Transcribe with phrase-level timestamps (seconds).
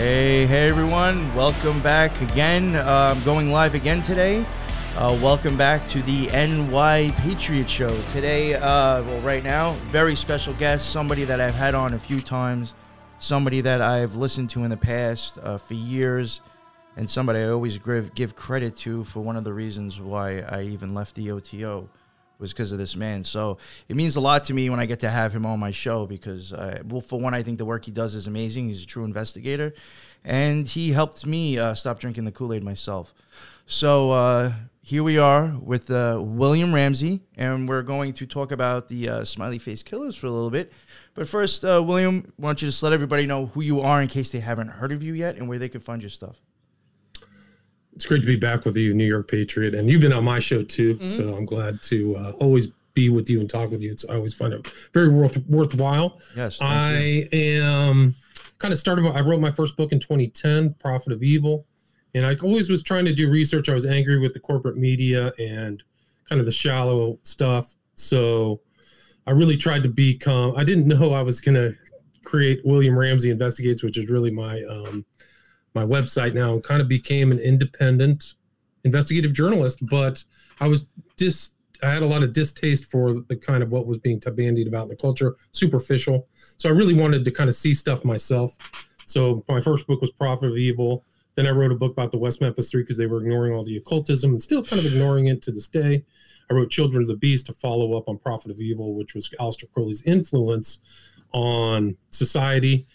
[0.00, 2.74] Hey, hey everyone, welcome back again.
[2.74, 4.46] Uh, I'm going live again today.
[4.96, 7.94] Uh, welcome back to the NY Patriot Show.
[8.04, 12.18] Today, uh, well, right now, very special guest, somebody that I've had on a few
[12.18, 12.72] times,
[13.18, 16.40] somebody that I've listened to in the past uh, for years,
[16.96, 20.62] and somebody I always give, give credit to for one of the reasons why I
[20.62, 21.90] even left the OTO
[22.40, 23.22] was because of this man.
[23.22, 25.70] So it means a lot to me when I get to have him on my
[25.70, 28.68] show because, uh, well, for one, I think the work he does is amazing.
[28.68, 29.74] He's a true investigator,
[30.24, 33.14] and he helped me uh, stop drinking the Kool Aid myself.
[33.66, 38.88] So uh, here we are with uh, William Ramsey, and we're going to talk about
[38.88, 40.72] the uh, smiley face killers for a little bit.
[41.14, 44.08] But first, uh, William, why don't you just let everybody know who you are in
[44.08, 46.40] case they haven't heard of you yet and where they can find your stuff?
[47.94, 50.38] It's great to be back with you, New York Patriot, and you've been on my
[50.38, 50.94] show too.
[50.94, 51.08] Mm-hmm.
[51.08, 53.90] So I'm glad to uh, always be with you and talk with you.
[53.90, 56.20] It's I always find it very worth worthwhile.
[56.36, 57.62] Yes, I you.
[57.62, 58.14] am
[58.58, 59.04] kind of started.
[59.06, 61.66] I wrote my first book in 2010, Prophet of Evil,
[62.14, 63.68] and I always was trying to do research.
[63.68, 65.82] I was angry with the corporate media and
[66.28, 67.74] kind of the shallow stuff.
[67.96, 68.60] So
[69.26, 70.54] I really tried to become.
[70.56, 71.74] I didn't know I was going to
[72.24, 75.04] create William Ramsey Investigates, which is really my um,
[75.74, 78.34] my website now and kind of became an independent
[78.84, 79.80] investigative journalist.
[79.86, 80.24] But
[80.60, 83.98] I was dis I had a lot of distaste for the kind of what was
[83.98, 86.28] being bandied about in the culture, superficial.
[86.58, 88.56] So I really wanted to kind of see stuff myself.
[89.06, 91.04] So my first book was Prophet of Evil.
[91.36, 93.64] Then I wrote a book about the West Memphis Three because they were ignoring all
[93.64, 96.04] the occultism and still kind of ignoring it to this day.
[96.50, 99.30] I wrote Children of the Beast to follow up on Prophet of Evil, which was
[99.40, 100.80] Aleister Crowley's influence
[101.32, 102.86] on society.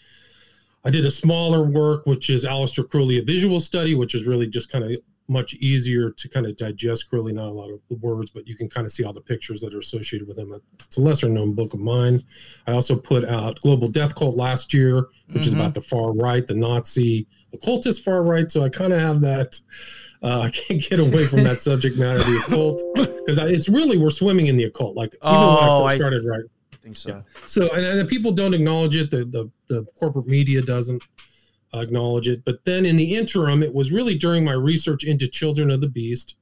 [0.86, 4.46] I did a smaller work, which is Aleister Crowley, a visual study, which is really
[4.46, 4.92] just kind of
[5.28, 8.68] much easier to kind of digest Crowley, not a lot of words, but you can
[8.68, 10.54] kind of see all the pictures that are associated with him.
[10.74, 12.20] It's a lesser known book of mine.
[12.68, 15.40] I also put out Global Death Cult last year, which mm-hmm.
[15.40, 18.48] is about the far right, the Nazi occultist far right.
[18.48, 19.58] So I kind of have that.
[20.22, 24.10] Uh, I can't get away from that subject matter, the occult, because it's really we're
[24.10, 24.94] swimming in the occult.
[24.94, 26.50] Like even oh, when I first started I, writing,
[26.86, 27.10] think so.
[27.10, 27.22] Yeah.
[27.46, 29.10] So, and, and people don't acknowledge it.
[29.10, 31.02] The, the, the corporate media doesn't
[31.74, 32.44] acknowledge it.
[32.44, 35.88] But then in the interim, it was really during my research into Children of the
[35.88, 36.36] Beast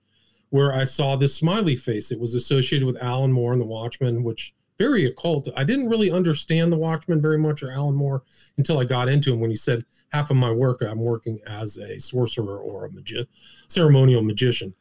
[0.51, 2.13] where I saw this smiley face.
[2.13, 5.49] It was associated with Alan Moore and the Watchmen, which very occult.
[5.57, 8.23] I didn't really understand the Watchmen very much or Alan Moore
[8.57, 11.79] until I got into him when he said half of my work I'm working as
[11.79, 13.27] a sorcerer or a magi-
[13.69, 14.75] ceremonial magician.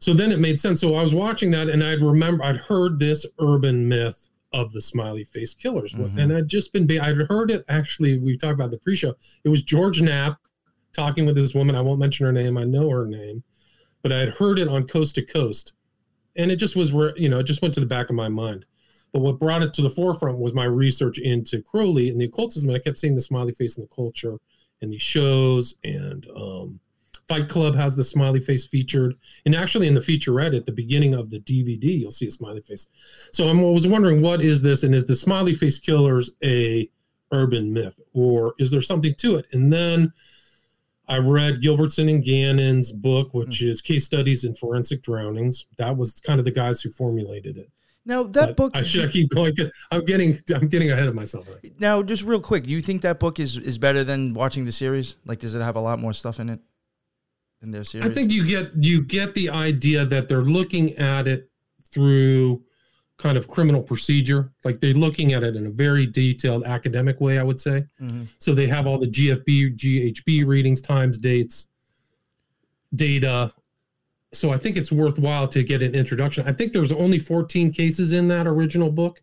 [0.00, 0.80] So then it made sense.
[0.80, 4.80] So I was watching that and I'd remember I'd heard this urban myth of the
[4.80, 5.92] smiley face killers.
[5.92, 6.18] Mm-hmm.
[6.18, 9.14] And I'd just been, I'd heard it actually, we talked about the pre show.
[9.44, 10.38] It was George Knapp
[10.92, 11.76] talking with this woman.
[11.76, 13.42] I won't mention her name, I know her name,
[14.02, 15.72] but I had heard it on Coast to Coast.
[16.36, 18.28] And it just was, where, you know, it just went to the back of my
[18.28, 18.64] mind.
[19.12, 22.70] But what brought it to the forefront was my research into Crowley and the occultism.
[22.70, 24.36] I kept seeing the smiley face in the culture
[24.80, 26.80] and these shows and, um,
[27.28, 31.14] Fight Club has the smiley face featured, and actually in the featurette at the beginning
[31.14, 32.88] of the DVD, you'll see a smiley face.
[33.32, 36.90] So I was wondering, what is this, and is the smiley face killers a
[37.30, 39.46] urban myth, or is there something to it?
[39.52, 40.12] And then
[41.06, 43.70] I read Gilbertson and Gannon's book, which mm-hmm.
[43.70, 45.66] is Case Studies in Forensic Drownings.
[45.76, 47.70] That was kind of the guys who formulated it.
[48.04, 49.54] Now that but book, I should I keep going.
[49.90, 51.46] I'm getting, I'm getting ahead of myself.
[51.46, 51.78] Right.
[51.78, 54.72] Now, just real quick, do you think that book is is better than watching the
[54.72, 55.16] series?
[55.26, 56.60] Like, does it have a lot more stuff in it?
[57.62, 58.08] In their series?
[58.08, 61.50] I think you get you get the idea that they're looking at it
[61.90, 62.62] through
[63.18, 64.52] kind of criminal procedure.
[64.64, 67.84] Like they're looking at it in a very detailed academic way, I would say.
[68.00, 68.24] Mm-hmm.
[68.38, 71.68] So they have all the GFB, GHB readings, times, dates,
[72.94, 73.52] data.
[74.32, 76.46] So I think it's worthwhile to get an introduction.
[76.46, 79.20] I think there's only 14 cases in that original book.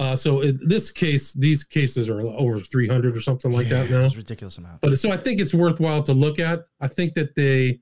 [0.00, 3.90] Uh, so in this case, these cases are over 300 or something like yeah, that
[3.90, 4.00] now.
[4.06, 4.80] It's ridiculous amount.
[4.80, 6.60] But so I think it's worthwhile to look at.
[6.80, 7.80] I think that they,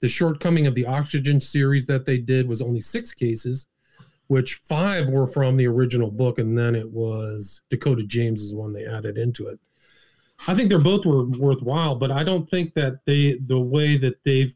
[0.00, 3.66] the shortcoming of the oxygen series that they did was only six cases,
[4.26, 8.74] which five were from the original book, and then it was Dakota James is one
[8.74, 9.58] they added into it.
[10.46, 14.22] I think they're both were worthwhile, but I don't think that they the way that
[14.24, 14.54] they've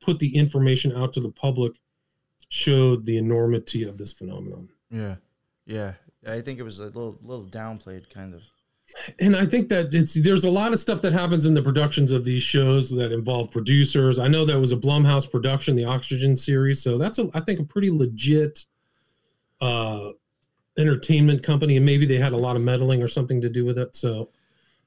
[0.00, 1.72] put the information out to the public
[2.48, 4.70] showed the enormity of this phenomenon.
[4.90, 5.16] Yeah,
[5.66, 5.94] yeah,
[6.26, 8.42] I think it was a little little downplayed, kind of.
[9.18, 12.10] And I think that it's there's a lot of stuff that happens in the productions
[12.10, 14.18] of these shows that involve producers.
[14.18, 17.60] I know that was a Blumhouse production, the Oxygen series, so that's a I think
[17.60, 18.64] a pretty legit
[19.60, 20.10] uh
[20.78, 23.78] entertainment company, and maybe they had a lot of meddling or something to do with
[23.78, 23.94] it.
[23.96, 24.30] So,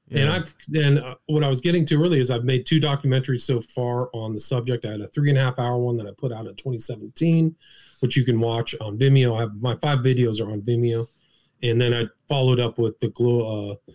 [0.08, 0.20] yeah.
[0.20, 3.42] and I've and uh, what I was getting to earlier is I've made two documentaries
[3.42, 4.84] so far on the subject.
[4.84, 7.54] I had a three and a half hour one that I put out in 2017,
[8.00, 9.36] which you can watch on Vimeo.
[9.36, 11.06] I have my five videos are on Vimeo
[11.62, 13.92] and then I followed up with the glow, uh,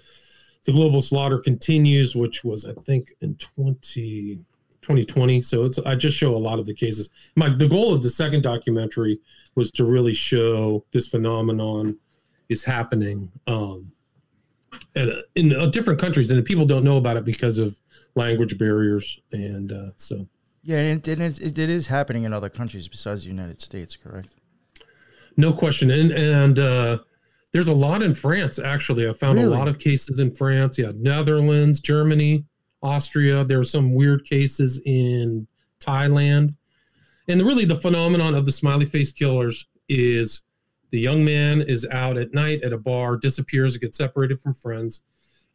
[0.66, 4.40] the global slaughter continues, which was I think in 20,
[4.82, 5.42] 2020.
[5.42, 7.10] So it's I just show a lot of the cases.
[7.36, 9.20] My the goal of the second documentary
[9.56, 11.98] was to really show this phenomenon
[12.50, 13.92] is happening um,
[14.96, 17.80] at, in uh, different countries, and people don't know about it because of
[18.16, 20.28] language barriers, and uh, so.
[20.64, 23.96] Yeah, and it, it, is, it is happening in other countries besides the United States,
[23.96, 24.36] correct?
[25.38, 26.98] No question, and and uh,
[27.54, 28.60] there's a lot in France.
[28.60, 29.48] Actually, I found Really?
[29.54, 30.78] a lot of cases in France.
[30.78, 32.46] Yeah, Netherlands, Germany,
[32.84, 33.44] Austria.
[33.44, 35.48] There were some weird cases in
[35.80, 36.56] Thailand,
[37.28, 40.42] and really the phenomenon of the smiley face killers is
[40.92, 45.04] the young man is out at night at a bar, disappears, gets separated from friends,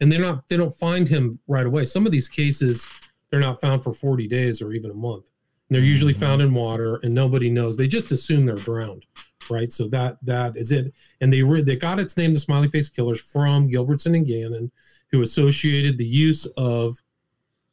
[0.00, 1.84] and they're not they don't find him right away.
[1.84, 2.86] Some of these cases
[3.30, 5.30] they're not found for 40 days or even a month.
[5.70, 6.18] And they're usually Mhm.
[6.20, 7.78] found in water, and nobody knows.
[7.78, 9.06] They just assume they're drowned,
[9.52, 9.70] right?
[9.70, 10.92] So that that is it.
[11.20, 14.70] And they re- they got its name, the Smiley Face Killers, from Gilbertson and Gannon,
[15.10, 17.02] who associated the use of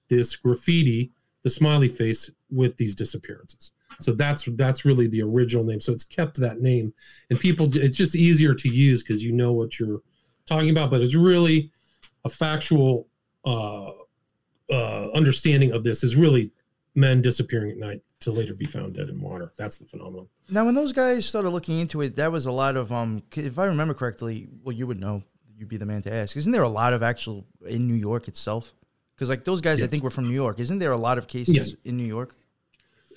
[0.09, 1.11] this graffiti,
[1.43, 3.71] the smiley face, with these disappearances.
[3.99, 5.81] So that's that's really the original name.
[5.81, 6.93] So it's kept that name,
[7.29, 10.01] and people it's just easier to use because you know what you're
[10.45, 10.89] talking about.
[10.89, 11.71] But it's really
[12.25, 13.07] a factual
[13.45, 13.91] uh,
[14.69, 16.51] uh, understanding of this is really
[16.95, 19.51] men disappearing at night to later be found dead in water.
[19.57, 20.27] That's the phenomenon.
[20.49, 23.23] Now, when those guys started looking into it, that was a lot of um.
[23.35, 25.23] If I remember correctly, well, you would know.
[25.57, 26.37] You'd be the man to ask.
[26.37, 28.73] Isn't there a lot of actual in New York itself?
[29.13, 30.61] Because like those guys, I think were from New York.
[30.61, 31.75] Isn't there a lot of cases Yes.
[31.83, 32.33] in New York?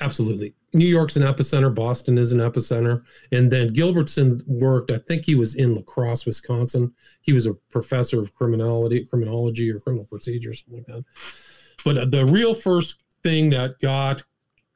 [0.01, 0.55] Absolutely.
[0.75, 1.73] New York's an epicenter.
[1.73, 3.03] Boston is an epicenter.
[3.31, 6.93] And then Gilbertson worked, I think he was in La Crosse, Wisconsin.
[7.21, 11.05] He was a professor of criminology, criminology or criminal procedure, something like that.
[11.85, 14.23] But uh, the real first thing that got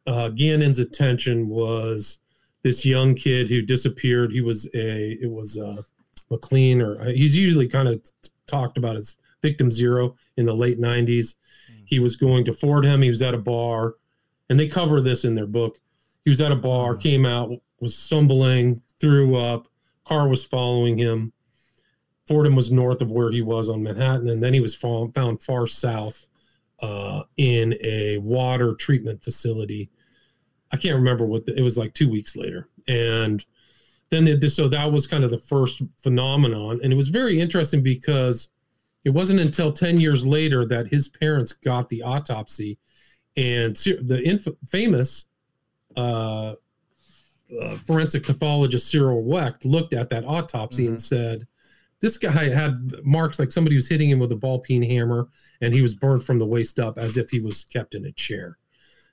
[0.06, 2.20] uh, Gannon's attention was
[2.62, 4.32] this young kid who disappeared.
[4.32, 5.82] He was a, it was uh,
[6.30, 8.00] McLean, or uh, he's usually kind of
[8.46, 11.34] talked about as victim zero in the late 90s.
[11.84, 13.02] He was going to Fordham.
[13.02, 13.94] He was at a bar,
[14.48, 15.78] and they cover this in their book.
[16.24, 17.50] He was at a bar, came out,
[17.80, 19.68] was stumbling, threw up.
[20.04, 21.32] Car was following him.
[22.26, 25.66] Fordham was north of where he was on Manhattan, and then he was found far
[25.68, 26.26] south
[26.80, 29.90] uh, in a water treatment facility.
[30.72, 33.44] I can't remember what the, it was like two weeks later, and
[34.10, 37.82] then the, so that was kind of the first phenomenon, and it was very interesting
[37.82, 38.50] because
[39.06, 42.76] it wasn't until 10 years later that his parents got the autopsy.
[43.36, 45.26] And the inf- famous
[45.96, 46.54] uh,
[47.62, 51.46] uh, forensic pathologist Cyril Wecht looked at that autopsy and said,
[52.00, 55.28] "This guy had marks like somebody was hitting him with a ball peen hammer,
[55.60, 58.12] and he was burned from the waist up as if he was kept in a
[58.12, 58.58] chair."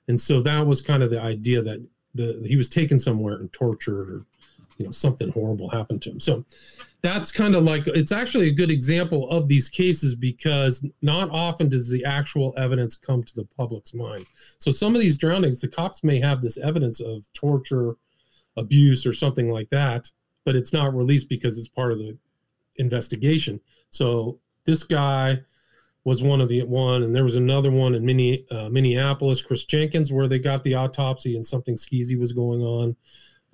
[0.08, 3.52] And so that was kind of the idea that the he was taken somewhere and
[3.52, 4.26] tortured, or
[4.78, 6.20] you know something horrible happened to him.
[6.20, 6.44] So
[7.02, 11.68] that's kind of like it's actually a good example of these cases because not often
[11.68, 14.26] does the actual evidence come to the public's mind.
[14.58, 17.96] So some of these drownings, the cops may have this evidence of torture,
[18.56, 20.10] abuse, or something like that,
[20.44, 22.16] but it's not released because it's part of the
[22.76, 23.60] investigation.
[23.90, 25.40] So this guy
[26.04, 29.64] was one of the one, and there was another one in Minne, uh, Minneapolis, Chris
[29.64, 32.96] Jenkins, where they got the autopsy and something skeezy was going on.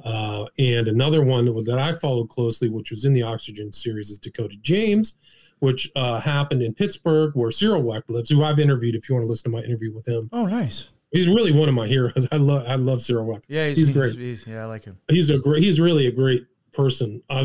[0.05, 3.73] Uh, and another one that was- that I followed closely, which was in the Oxygen
[3.73, 5.17] series, is Dakota James,
[5.59, 8.95] which uh, happened in Pittsburgh, where Cyril Wecht lives, who I've interviewed.
[8.95, 10.89] If you want to listen to my interview with him, Oh, nice.
[11.13, 12.27] he's really one of my heroes.
[12.33, 13.45] I love I love Cyril Wecht.
[13.49, 14.17] Yeah, he's, He's great.
[14.17, 14.97] he's- yeah, I like him.
[15.11, 15.63] He's a great.
[15.63, 17.23] He's really a great person.
[17.29, 17.45] Uh,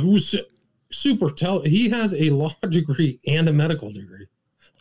[0.96, 1.62] super tell.
[1.62, 4.28] He has a law degree and a medical degree.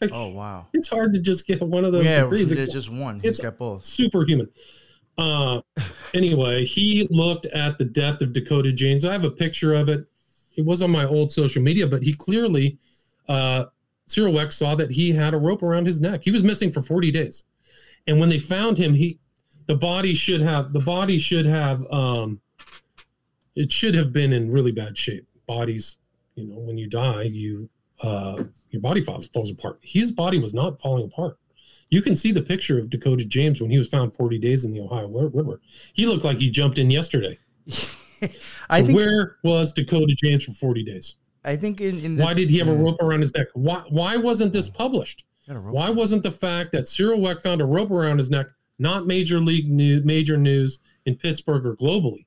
[0.01, 0.67] Like, Oh, wow.
[0.73, 2.51] It's hard to just get one of those yeah, degrees.
[2.51, 3.17] there's just one.
[3.21, 3.85] He's it's- got both.
[3.85, 4.49] superhuman.
[5.17, 5.61] Uh,
[6.13, 9.05] anyway, he looked at the death of Dakota James.
[9.05, 10.05] I have a picture of it.
[10.57, 12.79] It was on my old social media, but he clearly,
[13.29, 13.67] uh,
[14.07, 16.23] Cyril Wecht saw that he had a rope around his neck.
[16.25, 17.45] He was missing for 40 days.
[18.09, 19.19] And when they found him, he,
[19.67, 22.41] the body should have, the body should have, um,
[23.55, 25.27] it should have been in really bad shape.
[25.47, 25.97] Bodies,
[26.35, 27.69] you know, when you die, you,
[28.03, 29.79] uh, your body falls, falls apart.
[29.83, 31.39] His body was not falling apart.
[31.91, 34.73] You can see the picture of Dakota James when he was found 40 days in
[34.73, 35.61] the Ohio River.
[35.93, 37.39] He looked like he jumped in yesterday.
[38.71, 38.97] I So think.
[38.97, 41.15] where was Dakota James for 40 days?
[41.45, 43.49] I think in, in the, Why did he have a rope around his neck?
[43.53, 45.25] Why why wasn't this published?
[45.47, 45.75] A rope.
[45.75, 48.47] Why wasn't the fact that Cyril Wecht found a rope around his neck
[48.79, 52.25] not major league news, major news in Pittsburgh or globally?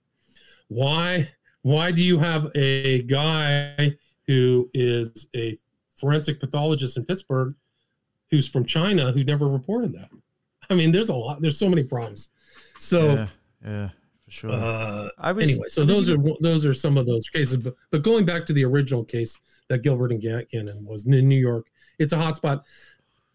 [0.68, 1.30] Why
[1.62, 3.94] why do you have a guy
[4.28, 5.58] who is a
[5.96, 7.56] forensic pathologist in Pittsburgh
[8.30, 10.10] who's from China who never reported that?
[10.70, 11.42] I mean, there's a lot.
[11.42, 12.30] There's so many problems.
[12.78, 13.28] So Yeah,
[13.66, 13.90] yeah.
[14.26, 14.52] for sure.
[14.52, 17.58] Uh, I was anyway, so was those even- are those are some of those cases.
[17.58, 21.40] But, but going back to the original case that Gilbert and Gannon was in New
[21.40, 21.68] York,
[22.00, 22.64] it's a hotspot.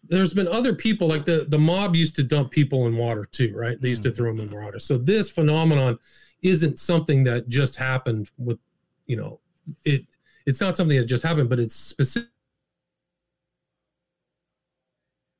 [0.07, 3.53] There's been other people like the the mob used to dump people in water too,
[3.55, 3.79] right?
[3.79, 4.77] They used to throw them in water.
[4.79, 5.97] So this phenomenon
[6.43, 8.59] isn't something that just happened with,
[9.07, 9.39] you know,
[9.85, 10.05] it.
[10.45, 12.29] It's not something that just happened, but it's specific.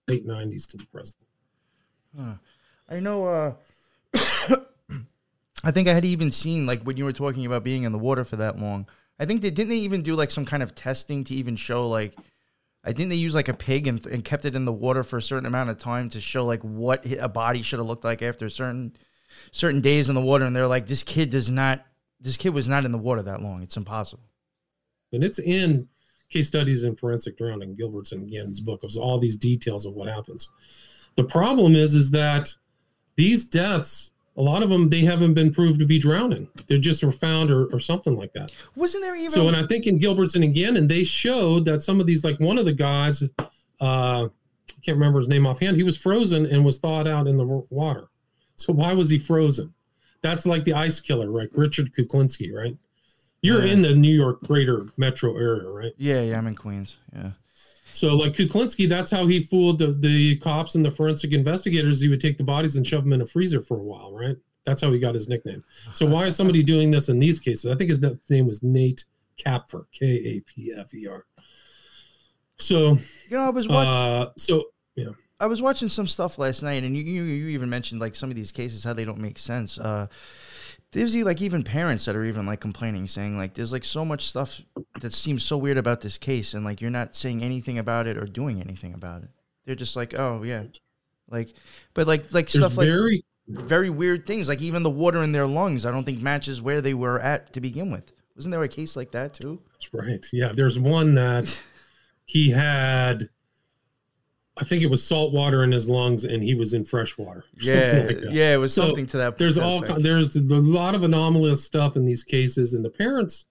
[0.08, 1.18] Late '90s to the present.
[2.18, 2.36] Huh.
[2.90, 3.26] I know.
[3.26, 3.54] Uh,
[5.64, 8.00] I think I had even seen like when you were talking about being in the
[8.00, 8.88] water for that long.
[9.20, 11.88] I think they didn't they even do like some kind of testing to even show
[11.90, 12.16] like.
[12.86, 15.16] I think they used like a pig and, and kept it in the water for
[15.16, 18.22] a certain amount of time to show like what a body should have looked like
[18.22, 18.94] after a certain
[19.52, 20.46] certain days in the water.
[20.46, 21.86] And they're like, this kid does not.
[22.20, 23.62] This kid was not in the water that long.
[23.64, 24.24] It's impossible.
[25.12, 25.88] and it's in
[26.30, 30.08] case studies in forensic drowning gilbert's and Gannon's book of all these details of what
[30.08, 30.50] happens
[31.16, 32.56] the problem is is that
[33.18, 37.04] these deaths a lot of them they haven't been proved to be drowning They're just
[37.04, 39.30] were found or, or something like that Wasn't there even?
[39.30, 42.40] so and i think in gilbert's and Gannon, they showed that some of these like
[42.40, 43.22] one of the guys
[43.80, 47.38] uh i can't remember his name offhand he was frozen and was thawed out in
[47.38, 48.08] the water
[48.56, 49.74] so why was he frozen
[50.22, 52.78] that's like the ice killer right richard kuklinski right
[53.42, 53.74] you're Yeah.
[53.74, 56.98] in the new york greater metro area right yeah, yeah, I'm in Queens.
[57.16, 57.32] Yeah.
[57.92, 62.00] so, like Kuklinski, that's how he fooled the, the cops and the forensic investigators.
[62.02, 64.36] He would take the bodies and shove them in a freezer for a while, right?
[64.66, 65.64] That's how he got his nickname.
[65.94, 67.70] So, why is somebody doing this in these cases?
[67.72, 69.04] I think his name was Nate
[69.38, 71.26] Kapfer, K A P F E R.
[72.58, 72.94] So,
[73.30, 73.92] You know, I was watching.
[73.92, 74.64] uh, so
[74.96, 75.10] yeah,
[75.44, 78.30] I was watching some stuff last night, and you, you you even mentioned like some
[78.30, 79.78] of these cases how they don't make sense.
[79.78, 80.08] Uh,
[80.94, 84.26] there's like even parents that are even like complaining, saying like there's like so much
[84.26, 84.62] stuff
[85.02, 88.16] that seems so weird about this case, and like you're not saying anything about it
[88.16, 89.32] or doing anything about it.
[89.66, 90.64] They're just like, oh yeah,
[91.30, 91.50] like,
[91.94, 95.34] but like like there's stuff like very very weird things, like even the water in
[95.34, 95.86] their lungs.
[95.86, 98.14] I don't think matches where they were at to begin with.
[98.38, 99.60] Wasn't there a case like that too?
[99.74, 100.26] That's right.
[100.32, 101.62] Yeah, there's one that
[102.24, 103.28] he had.
[104.56, 107.44] I think it was salt water in his lungs, and he was in fresh water.
[107.62, 109.38] Yeah, like yeah, it was So, something to that.
[109.38, 112.74] there's all there's a lot of anomalous stuff in these cases.
[112.74, 113.46] And the parents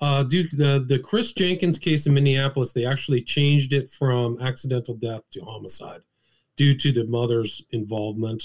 [0.00, 4.94] uh do the the chris jenkins case in minneapolis they actually changed it from accidental
[4.94, 6.00] death to homicide
[6.56, 8.42] due to the mother's involvement.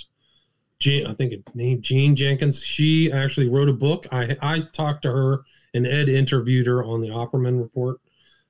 [0.80, 4.06] Jane, i think it named jean jenkins she actually wrote a book.
[4.12, 5.42] I i talked to her
[5.74, 7.98] and ed interviewed her on the opperman report.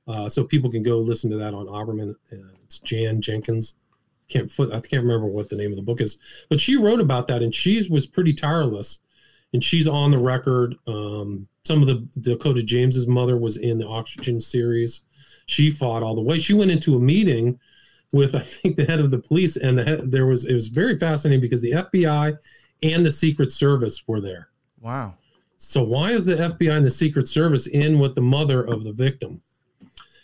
[0.08, 2.36] Uh, so people can go listen to that on opperman uh,
[2.68, 3.76] it's jan jenkins.
[4.30, 6.18] Can't foot i can't remember what the name of the book is
[6.50, 9.00] but she wrote about that and she was pretty tireless.
[9.54, 13.88] And she's on the record um, some of the dakota james's mother was in the
[13.88, 15.02] oxygen series.
[15.46, 16.40] She fought all the way.
[16.40, 17.58] She went into a meeting
[18.12, 20.68] with i think the head of the police and the head, there was it was
[20.68, 22.38] very fascinating because the fbi
[22.84, 24.50] and the secret service were there.
[24.82, 25.16] Wow.
[25.58, 28.94] so why is the fbi and the secret service in with the mother of the
[28.94, 29.42] victim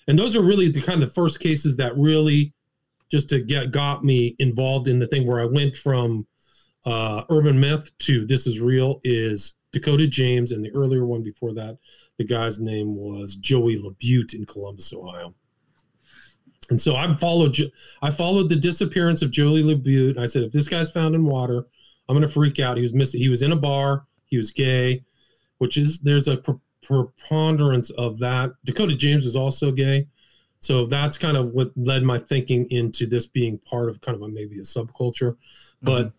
[0.08, 2.54] and those are really the kind of the first cases that really
[3.12, 6.26] just to get got me involved in the thing where I went from
[6.86, 11.54] uh, urban myth to this is real is Dakota James, and the earlier one before
[11.56, 11.78] that,
[12.18, 15.34] the guy's name was Joey Labute in Columbus, Ohio.
[16.70, 17.58] And so I followed
[18.02, 20.18] I followed the disappearance of Joey Labute.
[20.18, 21.66] I said, if this guy's found in water,
[22.08, 22.78] I'm going to freak out.
[22.78, 23.20] He was missing.
[23.20, 24.06] He was in a bar.
[24.26, 25.04] He was gay,
[25.58, 26.38] which is there's a
[26.84, 28.52] preponderance of that.
[28.66, 30.08] Dakota James was also gay.
[30.60, 34.22] So that's kind of what led my thinking into this being part of kind of
[34.22, 35.86] a, maybe a subculture, mm-hmm.
[35.86, 36.14] but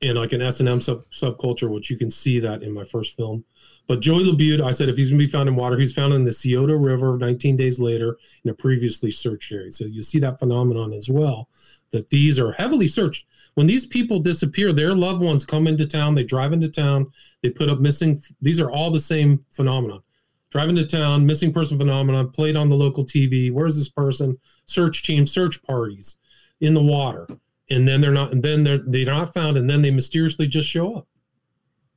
[0.00, 2.84] in like an S and M sub subculture, which you can see that in my
[2.84, 3.44] first film.
[3.86, 6.24] But Joey Labute, I said if he's gonna be found in water, he's found in
[6.24, 9.72] the Scioto River 19 days later in a previously searched area.
[9.72, 11.48] So you see that phenomenon as well.
[11.90, 13.26] That these are heavily searched.
[13.56, 17.10] When these people disappear, their loved ones come into town, they drive into town,
[17.42, 18.22] they put up missing.
[18.40, 20.02] These are all the same phenomenon
[20.50, 23.50] driving to town, missing person phenomenon, played on the local TV.
[23.52, 24.38] Where's this person?
[24.66, 26.16] Search team, search parties
[26.60, 27.26] in the water,
[27.68, 30.68] and then they're not, and then they're they're not found, and then they mysteriously just
[30.68, 31.08] show up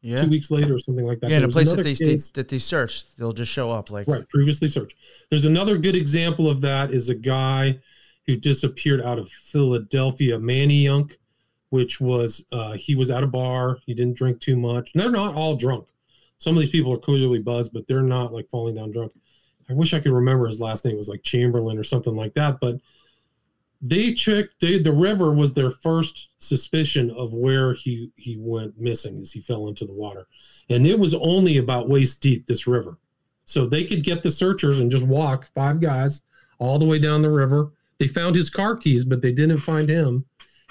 [0.01, 0.24] Yeah.
[0.24, 1.30] two weeks later or something like that.
[1.30, 3.92] Yeah, in a place that they, they, that they search, they'll just show up.
[3.92, 4.96] Like, right previously searched.
[5.30, 7.80] There's another good example of that is a guy
[8.28, 11.16] who disappeared out of Philadelphia, Manayunk,
[11.70, 14.92] which was uh, he was at a bar, he didn't drink too much.
[14.94, 15.88] And they're not all drunk.
[16.38, 19.12] Some of these people are clearly buzzed, but they're not like falling down drunk.
[19.70, 20.96] I wish I could remember his last name.
[20.96, 22.60] It was like Chamberlain or something like that.
[22.60, 22.78] But
[23.82, 29.20] they checked they, the river was their first suspicion of where he he went missing
[29.22, 30.28] as he fell into the water.
[30.70, 32.98] And it was only about waist deep, this river.
[33.46, 36.22] So they could get the searchers and just walk five guys
[36.60, 37.72] all the way down the river.
[37.98, 40.26] They found his car keys, but they didn't find him.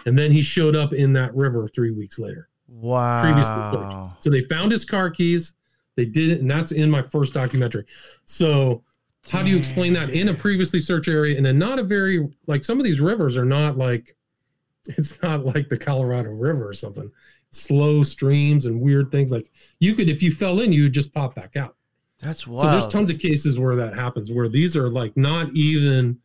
[0.06, 2.48] And then he showed up in that river three weeks later.
[2.68, 3.22] Wow.
[3.22, 4.22] previously searched.
[4.22, 5.54] So they found his car keys.
[5.96, 7.84] They did it, and that's in my first documentary.
[8.24, 8.84] So
[9.30, 12.28] how do you explain that in a previously searched area and then not a very
[12.46, 14.16] like some of these rivers are not like
[14.86, 17.10] it's not like the Colorado River or something.
[17.50, 19.50] Slow streams and weird things like
[19.80, 21.74] you could if you fell in, you would just pop back out.
[22.20, 22.62] That's wild.
[22.62, 26.18] So there's tons of cases where that happens, where these are like not even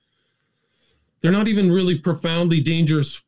[1.22, 3.23] they're not even really profoundly dangerous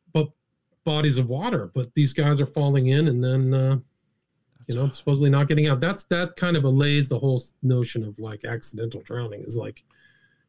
[0.86, 3.76] bodies of water, but these guys are falling in and then uh,
[4.68, 5.80] you know supposedly not getting out.
[5.80, 9.84] That's that kind of allays the whole notion of like accidental drowning is like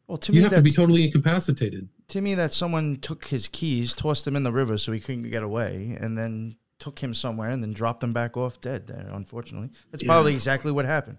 [0.08, 1.90] well, to me you me, have to be totally incapacitated.
[2.08, 5.30] to me that someone took his keys, tossed them in the river so he couldn't
[5.30, 9.10] get away, and then took him somewhere and then dropped him back off dead there,
[9.12, 9.70] unfortunately.
[9.92, 10.08] That's Yeah.
[10.08, 11.18] probably exactly what happened.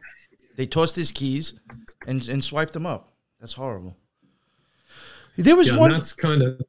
[0.57, 1.55] They tossed his keys
[2.07, 3.13] and, and swiped him up.
[3.41, 3.97] That's horrible.
[5.37, 5.91] There was Yeah, one.
[5.91, 6.61] that's kind of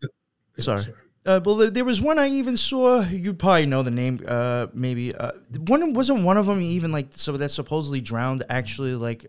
[0.58, 0.84] Sorry.
[1.26, 3.02] Uh, well, there, there was one I even saw.
[3.02, 4.22] You probably know the name.
[4.26, 5.32] Uh, maybe uh,
[5.68, 9.26] one wasn't one of them even like so that supposedly drowned actually like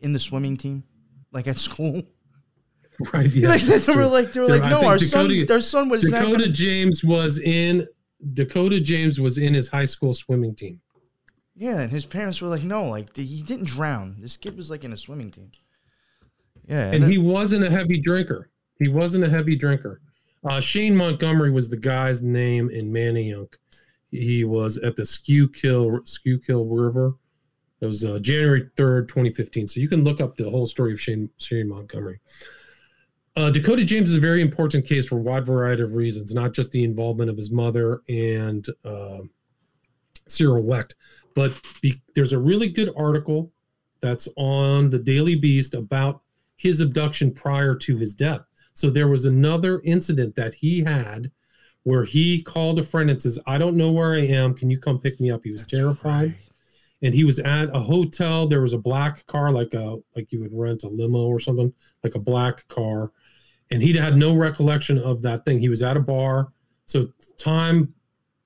[0.00, 0.84] in the swimming team,
[1.32, 2.02] like at school.
[3.12, 3.30] right.
[3.30, 5.88] Yeah, like they were like they were There- like no, our son, Dakota- our son
[5.90, 6.20] was not.
[6.22, 7.86] Dakota Gonna, James was in
[8.32, 10.80] Dakota James was in his high school swimming team.
[11.56, 14.16] yeah, and his parents were like, no, like he didn't drown.
[14.18, 15.50] This kid was like in a swimming team.
[16.66, 18.48] Yeah, and that- he wasn't a heavy drinker.
[18.78, 20.00] He wasn't a heavy drinker.
[20.44, 23.54] Uh, Shane Montgomery was the guy's name in Manayunk.
[24.10, 27.14] He was at the Schuylkill River.
[27.80, 29.66] It was uh, January third, twenty fifteen.
[29.66, 32.20] So you can look up the whole story of Shane Shane Montgomery.
[33.36, 36.52] Uh, Dakota James is a very important case for a wide variety of reasons, not
[36.52, 39.18] just the involvement of his mother and uh,
[40.28, 40.94] Cyril Wecht,
[41.34, 43.50] but be, there's a really good article
[44.00, 46.22] that's on the Daily Beast about
[46.56, 48.42] his abduction prior to his death.
[48.74, 51.30] So there was another incident that he had
[51.84, 54.54] where he called a friend and says, I don't know where I am.
[54.54, 55.42] Can you come pick me up?
[55.44, 56.28] He was That's terrified.
[56.30, 56.34] right.
[57.02, 58.46] And he was at a hotel.
[58.46, 61.72] There was a black car, like a like you would rent a limo or something,
[62.02, 63.12] like a black car.
[63.70, 65.58] And he had no recollection of that thing.
[65.58, 66.48] He was at a bar.
[66.86, 67.92] So time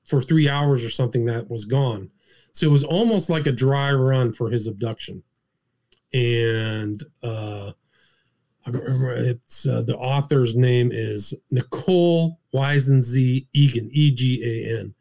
[0.09, 2.11] for three hours or something that was gone.
[2.53, 5.23] So it was almost like a dry run for his abduction.
[6.13, 7.73] And uh
[8.67, 14.95] I remember it's uh, the author's name is Nicole Weisensee Egan, E G A N,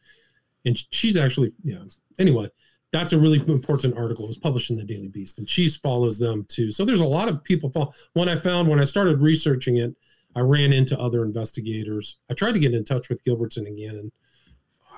[0.66, 1.80] and she's actually yeah.
[2.20, 2.50] Anyway,
[2.92, 4.26] that's a really important article.
[4.26, 6.72] It was published in the Daily Beast, and she follows them too.
[6.72, 7.70] So there's a lot of people.
[7.70, 7.94] Follow.
[8.14, 9.96] When I found when I started researching it,
[10.36, 12.18] I ran into other investigators.
[12.30, 14.27] I tried to get in touch with Gilbertson again, and I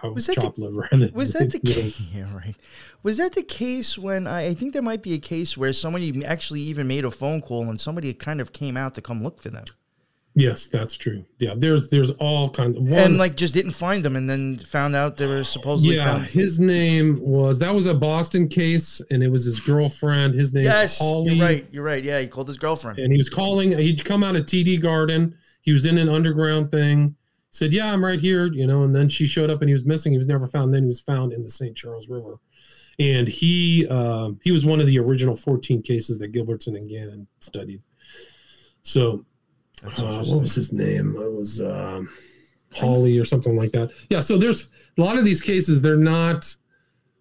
[0.04, 0.90] was, that the- liver.
[1.14, 2.00] Was that the case?
[2.14, 2.56] Yeah, right.
[3.04, 6.26] Was that the case when I, I think there might be a case where somebody
[6.26, 9.40] actually even made a phone call and somebody kind of came out to come look
[9.42, 9.66] for them
[10.36, 11.26] Yes, that's true.
[11.40, 14.60] Yeah, there's there's all kinds of one, and like just didn't find them and then
[14.60, 16.26] found out they were supposedly yeah, found.
[16.26, 20.36] his name was that was a Boston case, and it was his girlfriend.
[20.36, 21.68] His name Yes, Holly, you're right.
[21.72, 22.04] You're right.
[22.04, 23.00] Yeah, he called his girlfriend.
[23.00, 23.78] and he was calling.
[23.78, 25.36] He'd come out of TD Garden.
[25.62, 27.16] He was in an underground thing.
[27.52, 28.84] Said, "Yeah, I'm right here," you know.
[28.84, 30.12] And then she showed up, and he was missing.
[30.12, 30.74] He was never found.
[30.74, 31.76] Then he was found in the St.
[31.76, 32.40] Charles River,
[33.00, 37.28] and he um, he was one of the original 14 cases that Gilbertson and Gannon
[37.40, 37.82] studied.
[38.84, 39.26] So
[39.86, 41.16] uh, what was his name?
[41.16, 42.10] It was um,
[42.74, 43.92] Holly or something like that.
[44.10, 44.20] Yeah.
[44.20, 45.82] So there's a lot of these cases.
[45.82, 46.56] They're not.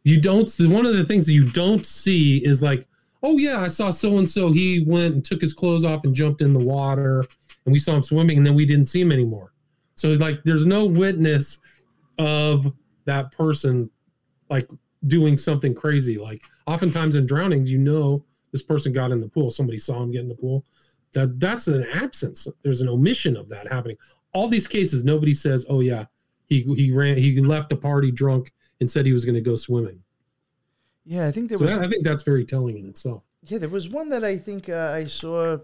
[0.05, 0.53] You don't.
[0.61, 2.87] One of the things that you don't see is like,
[3.23, 4.53] oh yeah, I saw so and so.
[4.53, 7.25] He went and took his clothes off and jumped in the water,
[7.65, 9.53] and we saw him swimming, and then we didn't see him anymore.
[9.99, 11.59] So like, there's no witness
[12.19, 12.73] of
[13.05, 13.91] that person,
[14.49, 14.69] like
[15.07, 16.19] doing something crazy.
[16.19, 19.51] Like oftentimes in drownings, you know this person got in the pool.
[19.51, 20.65] Somebody saw him get in the pool
[21.13, 23.97] that that's an absence there's an omission of that happening
[24.33, 26.05] all these cases nobody says oh yeah
[26.47, 29.57] he he ran he left the party drunk and said he was going to go
[29.57, 30.01] swimming
[31.05, 31.75] Yeah, I think there so was.
[31.75, 34.69] that, i think that's very telling in itself Yeah, there was one that I think
[34.69, 35.59] uh, I saw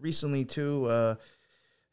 [0.00, 0.86] recently too.
[0.86, 1.14] Uh,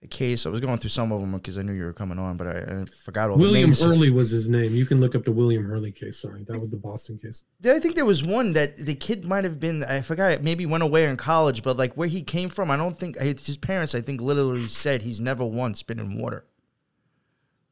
[0.03, 0.45] a case.
[0.45, 2.47] I was going through some of them because I knew you were coming on, but
[2.47, 3.81] I, I forgot all the william names.
[3.81, 6.69] hurley was his name you can look up the william hurley case sorry that was
[6.69, 9.83] the boston case I think there was one that the kid might have been.
[9.83, 10.43] I forgot.
[10.43, 13.57] Maybe went away in college, but like where he came from, I don't think his
[13.57, 13.95] parents.
[13.95, 16.45] I think literally said he's never once been in water.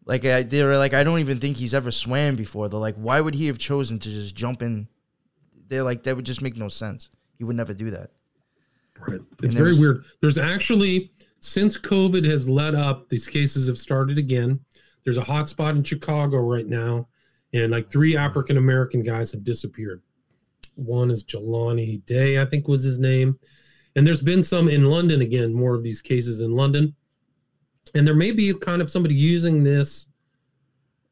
[0.06, 2.70] Like I, they were like, I don't even think he's ever swam before.
[2.70, 4.88] They're like, why would he have chosen to just jump in?
[5.68, 7.10] They're like, that would just make no sense.
[7.38, 8.12] He would never do that.
[9.08, 11.12] right it's very was- weird there's actually
[11.46, 14.60] since covid has let up these cases have started again.
[15.04, 17.08] There's a hot spot in chicago right now
[17.54, 20.02] and like three african american guys have disappeared.
[20.76, 23.40] One is jelani day i think was his name.
[23.96, 26.96] And there's been some in london again more of these cases in london.
[27.94, 30.08] And there may be kind of somebody using this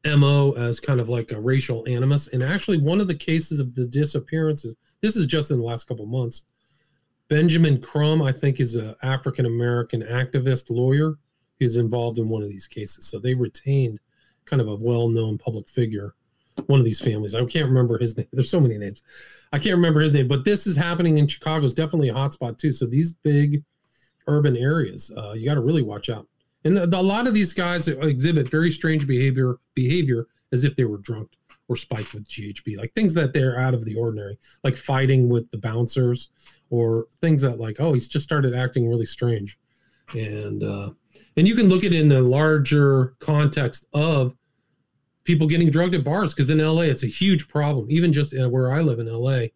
[0.04, 2.26] mo as kind of like a racial animus.
[2.26, 5.86] And actually one of the cases of the disappearances this is just in the last
[5.86, 6.42] couple months
[7.28, 11.18] benjamin Crump, i think is an african american activist lawyer
[11.58, 13.06] who's involved in one of these cases.
[13.06, 14.00] So they retained
[14.44, 16.14] kind of a well-known public figure
[16.66, 17.34] one of these families.
[17.34, 18.28] I can't remember his name.
[18.32, 19.02] There's so many names.
[19.52, 21.64] I can't remember his name but this is happening in chicago.
[21.64, 22.72] It's definitely a hotspot too.
[22.72, 23.64] So these big
[24.26, 26.28] urban areas uh, you got to really watch out.
[26.64, 30.98] And a lot of these guys exhibit very strange behavior behavior as if they were
[30.98, 31.30] drunk
[31.68, 35.50] or spiked with GHB, like things that they're out of the ordinary, like fighting with
[35.50, 36.30] the bouncers
[36.70, 39.58] or things that like, oh, he's just started acting really strange.
[40.12, 40.90] And uh,
[41.36, 44.34] and you can look at it in the larger context of
[45.24, 47.90] people getting drugged at bars because in LA it's a huge problem.
[47.90, 49.46] Even just uh, where I live in LA,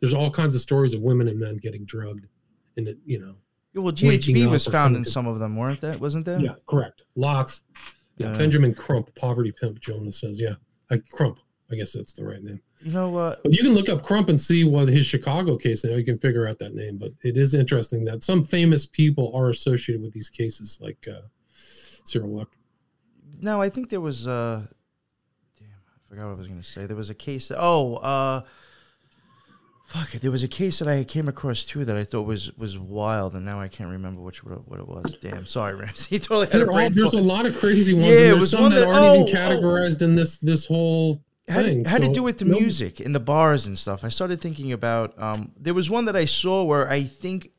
[0.00, 2.26] there's all kinds of stories of women and men getting drugged,
[2.76, 3.34] and it you know
[3.74, 6.00] well, GHB was found in some of them, weren't that?
[6.00, 6.40] Wasn't there?
[6.40, 7.02] Yeah, correct.
[7.16, 7.62] Lots.
[8.16, 9.78] Yeah, uh, Benjamin Crump, poverty pimp.
[9.80, 10.54] Jonas says, yeah,
[10.90, 11.38] I, Crump.
[11.70, 12.60] I guess that's the right name.
[12.80, 13.42] You know what?
[13.42, 15.84] But you can look up Crump and see what his Chicago case.
[15.84, 16.96] Now you can figure out that name.
[16.96, 21.20] But it is interesting that some famous people are associated with these cases, like uh,
[21.54, 22.48] Cyril Luck.
[23.40, 24.26] No, I think there was.
[24.26, 24.66] Uh,
[25.58, 26.86] damn, I forgot what I was going to say.
[26.86, 27.48] There was a case.
[27.48, 28.42] That, oh, uh,
[29.88, 30.20] Fuck it.
[30.20, 33.34] There was a case that I came across too that I thought was was wild,
[33.34, 35.16] and now I can't remember which what it was.
[35.18, 36.18] Damn, sorry, Ramsey.
[36.18, 38.08] totally had a all, there's a lot of crazy ones.
[38.08, 40.04] Yeah, it was some that, that aren't oh, even categorized oh.
[40.04, 41.84] in this this whole had, thing.
[41.84, 42.58] Had so, to do with the no.
[42.58, 44.04] music in the bars and stuff.
[44.04, 45.20] I started thinking about.
[45.20, 47.50] Um, there was one that I saw where I think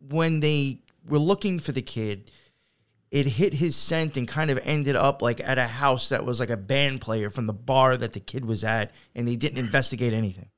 [0.00, 2.30] when they were looking for the kid,
[3.10, 6.40] it hit his scent and kind of ended up like at a house that was
[6.40, 9.58] like a band player from the bar that the kid was at, and they didn't
[9.58, 10.48] investigate anything.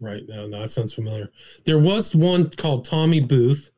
[0.00, 0.22] Right.
[0.28, 1.30] No, no, that sounds familiar.
[1.64, 3.70] There was one called Tommy Booth,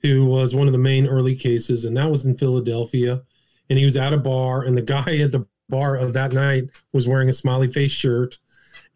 [0.00, 3.22] who was one of the main early cases, and that was in Philadelphia.
[3.70, 6.64] And he was at a bar, and the guy at the bar of that night
[6.92, 8.38] was wearing a smiley face shirt.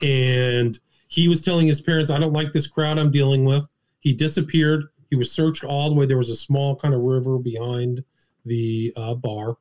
[0.01, 3.67] And he was telling his parents, I don't like this crowd I'm dealing with.
[3.99, 4.85] He disappeared.
[5.11, 6.07] He was searched all the way.
[6.07, 8.05] There was a small kind of river behind
[8.45, 9.57] the uh, bar,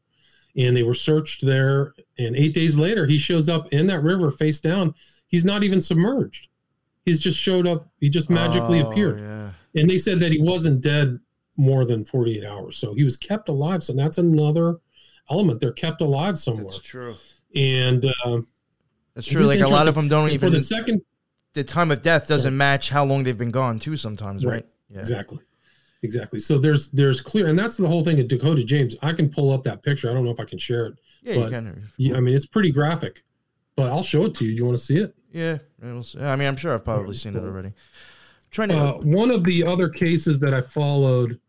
[0.55, 1.95] and they were searched there.
[2.19, 4.93] And eight days later, he shows up in that river face down.
[5.27, 6.49] He's not even submerged
[7.05, 7.87] he's just showed up.
[7.99, 9.19] He just magically oh, appeared.
[9.21, 9.51] Yeah.
[9.75, 11.19] And they said that he wasn't dead
[11.57, 12.77] more than 48 hours.
[12.77, 13.83] So he was kept alive.
[13.83, 14.79] So that's another
[15.29, 15.59] element.
[15.59, 16.65] They're kept alive somewhere.
[16.65, 17.15] That's true.
[17.55, 18.41] And uh,
[19.13, 19.45] that's true.
[19.45, 20.49] Like a lot of them don't and even.
[20.49, 21.01] For the second,
[21.53, 22.57] the time of death doesn't sorry.
[22.57, 23.95] match how long they've been gone too.
[23.95, 24.53] Sometimes, right?
[24.53, 24.65] right?
[24.89, 24.99] Yeah.
[24.99, 25.39] Exactly.
[26.03, 26.39] Exactly.
[26.39, 28.95] So there's there's clear, and that's the whole thing at Dakota James.
[29.01, 30.09] I can pull up that picture.
[30.09, 30.99] I don't know if I can share it.
[31.23, 31.89] Yeah, you can.
[31.97, 33.23] Yeah, I mean, it's pretty graphic,
[33.75, 34.51] but I'll show it to you.
[34.51, 35.15] Do you want to see it?
[35.31, 37.69] Yeah, I mean, I'm sure I've probably seen it already.
[37.69, 37.73] I'm
[38.51, 38.77] trying to.
[38.77, 41.39] Uh, one of the other cases that I followed,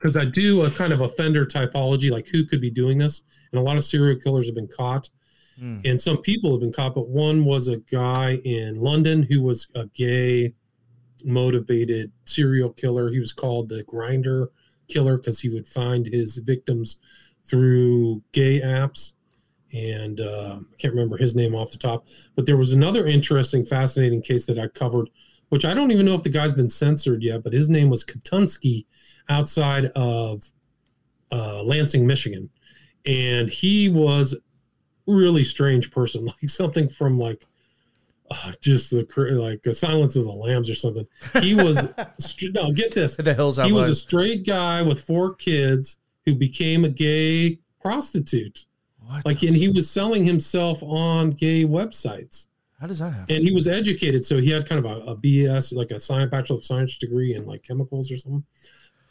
[0.00, 3.60] because I do a kind of offender typology, like who could be doing this, and
[3.60, 5.10] a lot of serial killers have been caught,
[5.60, 5.84] mm.
[5.84, 6.94] and some people have been caught.
[6.94, 10.54] But one was a guy in London who was a gay
[11.24, 13.10] motivated serial killer.
[13.10, 14.50] He was called the grinder
[14.88, 16.96] killer because he would find his victims
[17.46, 19.12] through gay apps
[19.72, 22.04] and uh, I can't remember his name off the top.
[22.34, 25.08] But there was another interesting, fascinating case that I covered,
[25.48, 27.42] which I don't even know if the guy's been censored yet.
[27.42, 28.86] But his name was Katunsky,
[29.30, 30.50] outside of
[31.32, 32.50] uh, Lansing, Michigan,
[33.06, 34.36] and he was
[35.06, 37.46] really strange person, like something from like
[38.30, 39.06] uh, just the
[39.40, 41.06] like a Silence of the Lambs or something.
[41.40, 41.88] He was
[42.54, 43.16] no, get this.
[43.16, 43.56] The hills.
[43.56, 48.66] He was a straight guy with four kids who became a gay prostitute
[48.98, 52.46] what like, and he was selling himself on gay websites.
[52.80, 53.34] How does that happen?
[53.34, 56.30] And he was educated, so he had kind of a, a BS, like a science
[56.30, 58.44] bachelor of science degree in like chemicals or something.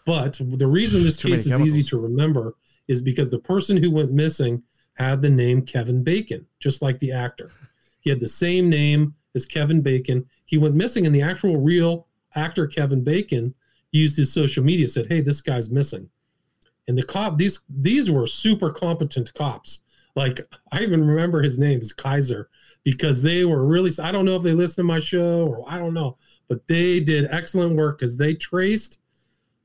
[0.10, 2.56] But the reason this case is easy to remember
[2.88, 7.12] is because the person who went missing had the name Kevin Bacon, just like the
[7.12, 7.52] actor.
[8.02, 10.26] He had the same name as Kevin Bacon.
[10.46, 13.54] He went missing, and the actual real actor Kevin Bacon
[13.92, 16.10] used his social media, said, "Hey, this guy's missing."
[16.88, 19.82] And the cop, these these were super competent cops
[20.16, 22.50] like I even remember his name is Kaiser
[22.84, 25.78] because they were really I don't know if they listened to my show or I
[25.78, 26.18] don't know,
[26.48, 28.99] but they did excellent work because they traced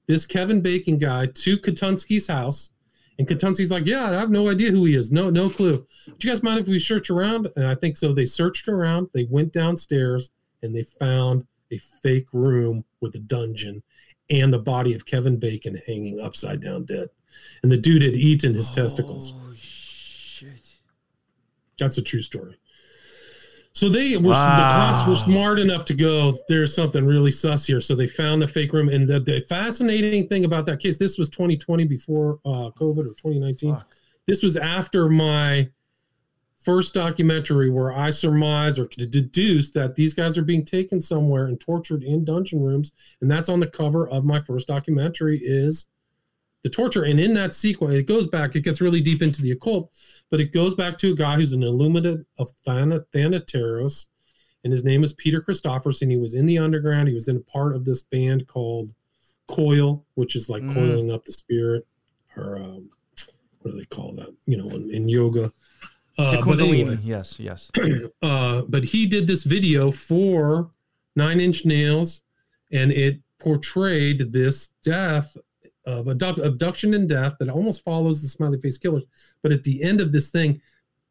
[0.06, 2.70] this Kevin Bacon guy to Katunsky's house.
[3.18, 5.12] And Katunsky's like, yeah, I have no idea who he is.
[5.12, 5.86] No, no clue.
[6.06, 7.48] Do you guys mind if we search around?
[7.54, 8.12] And I think so.
[8.12, 9.08] They searched around.
[9.12, 10.30] They went downstairs
[10.62, 13.82] and they found a fake room with a dungeon
[14.30, 17.08] and the body of Kevin Bacon hanging upside down dead.
[17.62, 18.74] And the dude had eaten his oh.
[18.74, 19.32] testicles.
[21.78, 22.56] That's a true story.
[23.74, 24.56] So they were wow.
[24.56, 26.36] the cops were smart enough to go.
[26.48, 27.80] There's something really sus here.
[27.80, 28.88] So they found the fake room.
[28.88, 33.14] And the, the fascinating thing about that case, this was 2020 before uh, COVID or
[33.14, 33.74] 2019.
[33.74, 33.94] Fuck.
[34.26, 35.68] This was after my
[36.64, 41.60] first documentary where I surmise or deduce that these guys are being taken somewhere and
[41.60, 45.38] tortured in dungeon rooms, and that's on the cover of my first documentary.
[45.42, 45.86] Is
[46.62, 48.56] the torture, and in that sequence, it goes back.
[48.56, 49.90] It gets really deep into the occult,
[50.34, 54.06] but it goes back to a guy who's an illuminate of Thanateros,
[54.64, 56.10] and his name is Peter Christopherson.
[56.10, 57.06] He was in the underground.
[57.06, 58.94] He was in a part of this band called
[59.46, 60.74] Coil, which is like mm.
[60.74, 61.86] coiling up the spirit,
[62.36, 62.90] or um,
[63.60, 64.34] what do they call that?
[64.46, 65.52] You know, in, in yoga.
[66.18, 67.70] Uh, but anyway, yes, yes.
[68.20, 70.68] Uh, but he did this video for
[71.14, 72.22] Nine Inch Nails,
[72.72, 75.36] and it portrayed this death
[75.86, 79.04] of abduction and death that almost follows the smiley face killers.
[79.42, 80.60] But at the end of this thing,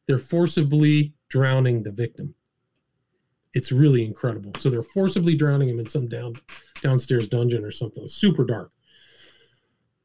[0.08, 2.34] they're forcibly drowning the victim.
[3.54, 4.52] It's really incredible.
[4.58, 6.34] So they're forcibly drowning him in some down
[6.82, 8.08] downstairs dungeon or something.
[8.08, 8.72] super dark.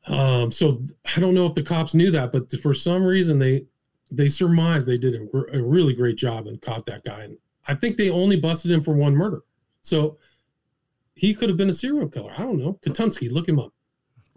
[0.07, 0.83] Um, so
[1.17, 3.67] I don't know if the cops knew that, but for some reason they
[4.11, 7.23] they surmised they did a, a really great job and caught that guy.
[7.23, 9.43] And I think they only busted him for one murder.
[9.83, 10.19] So
[11.15, 12.33] he could have been a serial killer.
[12.37, 12.79] I don't know.
[12.83, 13.73] Katunsky, look him up.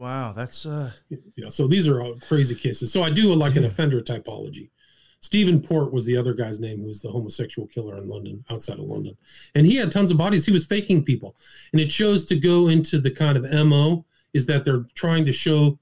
[0.02, 0.92] Wow, that's uh
[1.38, 1.50] yeah.
[1.50, 2.92] So these are all crazy cases.
[2.92, 4.72] So I do like an offender typology.
[5.20, 8.80] Stephen Port was the other guy's name, who was the homosexual killer in London, outside
[8.80, 9.16] of London,
[9.54, 10.44] and he had tons of bodies.
[10.44, 11.36] He was faking people,
[11.72, 15.34] and it shows to go into the kind of mo is that they're trying to
[15.34, 15.78] show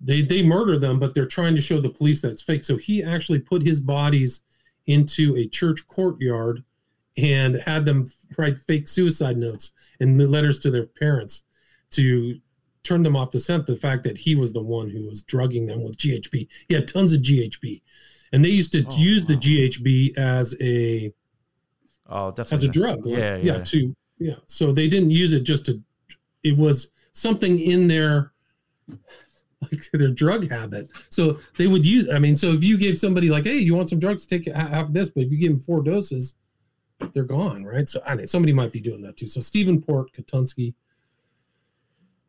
[0.00, 2.64] they they murder them, but they're trying to show the police that it's fake.
[2.64, 4.44] So he actually put his bodies
[4.86, 6.62] into a church courtyard
[7.16, 11.42] and had them write fake suicide notes and letters to their parents
[11.90, 12.38] to
[12.84, 15.66] turn them off the scent the fact that he was the one who was drugging
[15.66, 16.48] them with GHB.
[16.68, 17.82] He had tons of GHB.
[18.32, 19.28] And they used to oh, use wow.
[19.28, 21.12] the GHB as a
[22.08, 23.06] oh definitely as a drug.
[23.06, 24.34] Like, yeah, yeah, yeah, to yeah.
[24.46, 25.80] So they didn't use it just to
[26.42, 28.32] it was something in their
[29.62, 30.88] like their drug habit.
[31.08, 32.08] So they would use.
[32.08, 34.26] I mean, so if you gave somebody like, "Hey, you want some drugs?
[34.26, 36.36] Take half of this," but if you give them four doses,
[37.12, 37.88] they're gone, right?
[37.88, 39.28] So I mean, somebody might be doing that too.
[39.28, 40.74] So Stephen Port, Katunsky.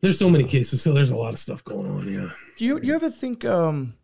[0.04, 2.12] There's so many cases, so there's a lot of stuff going on.
[2.12, 2.28] Yeah.
[2.58, 3.46] Do you you ever think?
[3.46, 3.94] um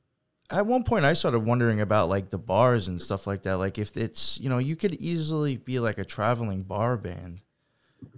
[0.51, 3.59] At one point, I started wondering about like the bars and stuff like that.
[3.59, 7.43] Like if it's you know you could easily be like a traveling bar band,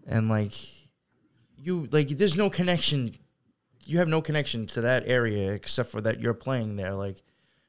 [0.07, 0.55] and like
[1.59, 3.17] you like there's no connection
[3.85, 6.95] you have no connection to that area except for that you're playing there.
[6.95, 7.23] Like,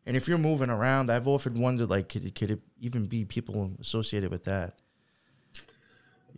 [0.06, 3.72] and if you're moving around, I've often wondered, like, could could it even be people
[3.80, 4.76] associated with that?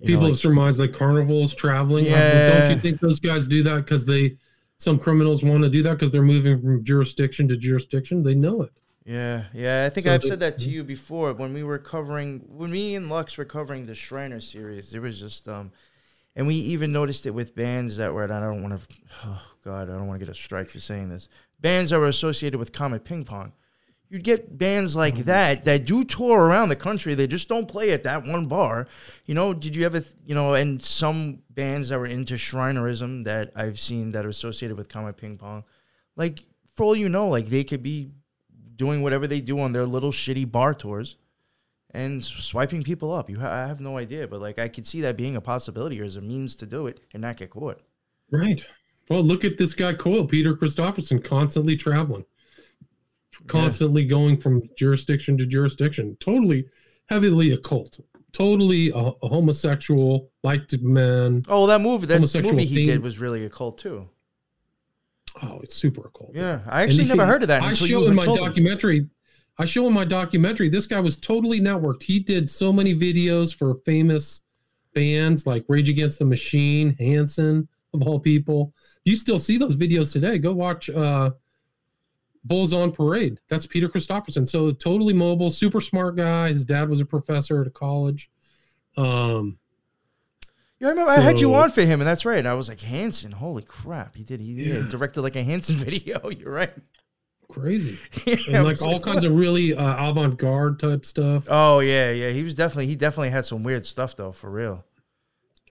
[0.03, 2.05] People know, like, surmise like carnivals traveling.
[2.05, 2.65] Yeah.
[2.65, 4.38] don't you think those guys do that because they,
[4.77, 8.23] some criminals want to do that because they're moving from jurisdiction to jurisdiction?
[8.23, 8.71] They know it.
[9.05, 9.86] Yeah, yeah.
[9.86, 12.71] I think so I've they, said that to you before when we were covering, when
[12.71, 14.89] me and Lux were covering the Shriner series.
[14.89, 15.71] There was just, um,
[16.36, 19.41] and we even noticed it with bands that were, and I don't want to, oh
[19.63, 21.29] God, I don't want to get a strike for saying this.
[21.62, 23.53] Bands that were associated with Comet Ping Pong.
[24.10, 25.24] You'd get bands like mm-hmm.
[25.24, 27.15] that that do tour around the country.
[27.15, 28.88] They just don't play at that one bar.
[29.26, 33.52] You know, did you ever, you know, and some bands that were into Shrinerism that
[33.56, 35.63] I've seen that are associated with Comet Ping Pong,
[36.15, 36.39] like,
[36.76, 38.12] for all you know, like they could be
[38.76, 41.18] doing whatever they do on their little shitty bar tours
[41.91, 43.30] and swiping people up.
[43.30, 46.00] You, ha- I have no idea, but like I could see that being a possibility
[46.02, 47.82] or as a means to do it and not get caught.
[48.32, 48.65] Right.
[49.10, 52.26] Well, look at this guy Coil, Peter Christopherson, constantly traveling,
[53.48, 54.10] constantly yeah.
[54.10, 56.65] going from jurisdiction to jurisdiction, totally
[57.08, 58.00] heavily occult,
[58.32, 61.43] totally a, a homosexual, liked men.
[61.48, 62.86] Oh, that movie, that movie he theme.
[62.88, 64.10] did was really a cult too.
[65.43, 66.32] Oh, it's super occult.
[66.34, 67.62] Yeah, I actually never he, heard of that.
[67.62, 69.02] I show in my documentary.
[69.02, 69.08] Me.
[69.58, 72.04] I show in my documentary, this guy was totally networked.
[72.04, 74.41] He did so many videos for famous
[74.93, 78.74] bands like Rage Against the Machine, Hanson, of all people.
[79.06, 80.39] You still see those videos today.
[80.39, 81.32] Go watch uh,
[82.45, 83.39] Bulls on Parade.
[83.49, 84.47] That's Peter Christopherson.
[84.47, 86.49] So totally mobile, super smart guy.
[86.49, 88.29] His dad was a professor at a college.
[88.95, 89.58] Um,
[90.79, 92.39] yeah, I remember so, I had you on for him, and that's right.
[92.39, 94.39] And I was like, Hanson, holy crap, he did.
[94.39, 94.81] He yeah.
[94.81, 96.29] directed like a Hanson video.
[96.29, 96.73] You're right
[97.47, 99.31] crazy yeah, and like all like, kinds what?
[99.31, 103.45] of really uh, avant-garde type stuff oh yeah yeah he was definitely he definitely had
[103.45, 104.84] some weird stuff though for real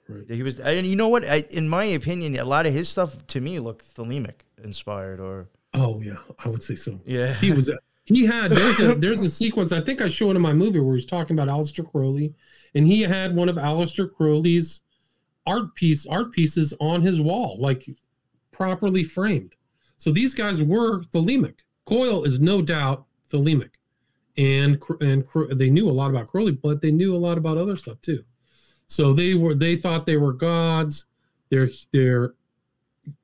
[0.09, 2.89] right he was and you know what I, in my opinion a lot of his
[2.89, 7.53] stuff to me looked thelemic inspired or oh yeah i would say so yeah he
[7.53, 7.71] was
[8.05, 10.95] he had there's a there's a sequence i think i showed in my movie where
[10.95, 12.35] he's talking about Aleister crowley
[12.75, 14.83] and he had one of Aleister crowley's
[15.47, 17.85] art piece art pieces on his wall like
[18.53, 19.55] properly framed
[20.05, 21.61] so these guys were thelemic.
[21.87, 23.71] Coil is no doubt thelemic,
[24.37, 27.77] and and they knew a lot about Crowley, but they knew a lot about other
[27.77, 28.25] stuff too.
[28.87, 31.07] So they were they thought they were gods.
[31.51, 32.35] Their their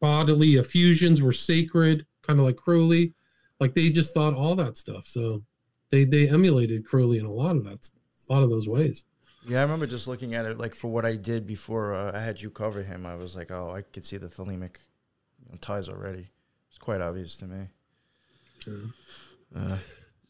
[0.00, 3.12] bodily effusions were sacred, kind of like Crowley.
[3.59, 5.07] Like they just thought all that stuff.
[5.07, 5.43] So
[5.90, 7.90] They they emulated Crowley in a lot of that,
[8.29, 9.05] a lot of those ways.
[9.49, 12.21] Yeah, I remember just looking at it like for what I did before uh, I
[12.29, 13.07] had you cover him.
[13.07, 14.77] I was like, oh, I could see the thelemic
[15.61, 16.27] ties already.
[16.69, 17.62] It's quite obvious to me.
[19.55, 19.79] Uh,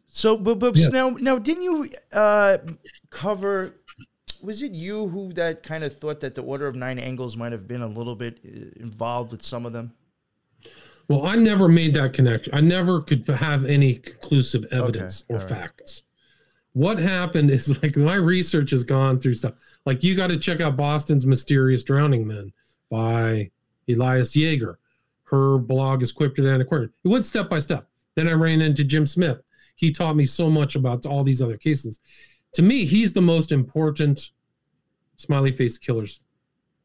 [0.09, 0.89] so, but, but Yeah.
[0.89, 2.59] now, now, didn't you uh,
[3.11, 3.75] cover?
[4.43, 7.53] Was it you who that kind of thought that the Order of Nine Angles might
[7.53, 9.93] have been a little bit uh, involved with some of them?
[11.11, 12.55] Well, I never made that connection.
[12.55, 15.49] I never could have any conclusive evidence Okay, or right.
[15.49, 16.05] facts.
[16.73, 19.55] What happened is like my research has gone through stuff.
[19.85, 22.53] Like you got to check out Boston's Mysterious Drowning Men
[22.91, 23.51] by
[23.89, 24.77] Elias Yeager.
[25.25, 26.93] Her blog is Cryptid Antiquarian.
[27.03, 27.89] It went step by step.
[28.15, 29.43] Then I ran into Jim Smith.
[29.75, 31.99] He taught me so much about all these other cases.
[32.55, 34.31] To me, he's the most important
[35.17, 36.21] smiley face killers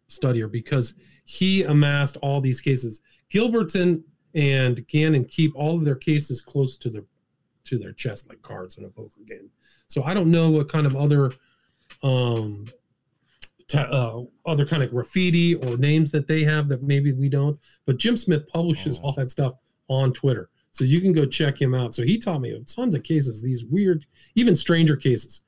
[0.09, 3.03] studier because he amassed all these cases.
[3.31, 4.01] Gilbertson
[4.35, 7.05] and Gannon keep all of their cases close to their
[7.63, 9.49] to their chest like cards in a poker game.
[9.87, 11.31] So I don't know what kind of other
[12.03, 12.65] um
[13.73, 17.59] uh, other kind of graffiti or names that they have that maybe we don't.
[17.85, 19.55] But Jim Smith publishes all that stuff
[19.87, 20.49] on Twitter.
[20.71, 21.95] So you can go check him out.
[21.95, 25.41] So he taught me tons of cases, these weird, even stranger cases.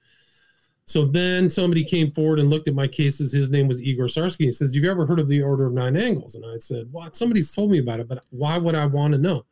[0.87, 3.33] So then somebody came forward and looked at my cases.
[3.33, 4.45] His name was Igor Sarsky.
[4.45, 6.35] He says, You've ever heard of the Order of Nine Angles?
[6.35, 9.17] And I said, Well, Somebody's told me about it, but why would I want to
[9.17, 9.45] know?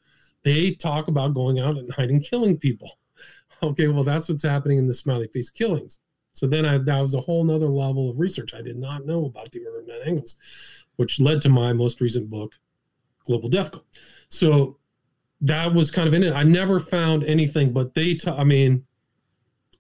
[0.44, 2.90] They talk about going out at night and killing people.
[3.64, 6.00] Okay, well, that's what's happening in the smiley face killings.
[6.34, 8.54] So then I, that was a whole nother level of research.
[8.54, 10.36] I did not know about the Order of Nine Angles,
[10.98, 12.54] which led to my most recent book,
[13.26, 13.86] Global Death Cult.
[14.28, 14.78] So
[15.40, 16.34] that was kind of in it.
[16.34, 18.86] I never found anything, but they, ta- I mean,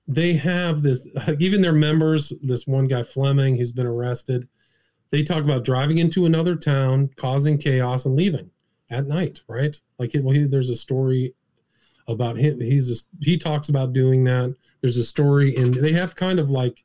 [0.07, 1.07] they have this,
[1.39, 4.47] even their members, this one guy, Fleming, who's been arrested,
[5.11, 8.51] they talk about driving into another town, causing chaos, and leaving
[8.89, 9.79] at night, right?
[9.97, 11.33] Like, well, he, there's a story
[12.07, 12.59] about him.
[12.59, 14.55] He's he talks about doing that.
[14.81, 16.83] There's a story, and they have kind of like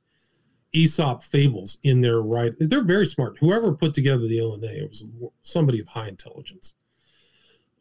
[0.73, 2.53] Aesop fables in their right.
[2.59, 3.39] They're very smart.
[3.41, 5.05] Whoever put together the it was
[5.43, 6.75] somebody of high intelligence.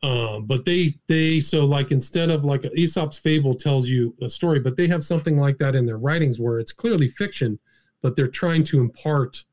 [0.02, 4.60] Um, but they they so like instead of like Aesop's fable tells you a story,
[4.60, 7.60] but they have something like that in their writings where it's clearly fiction,
[8.02, 9.44] but they're trying to impart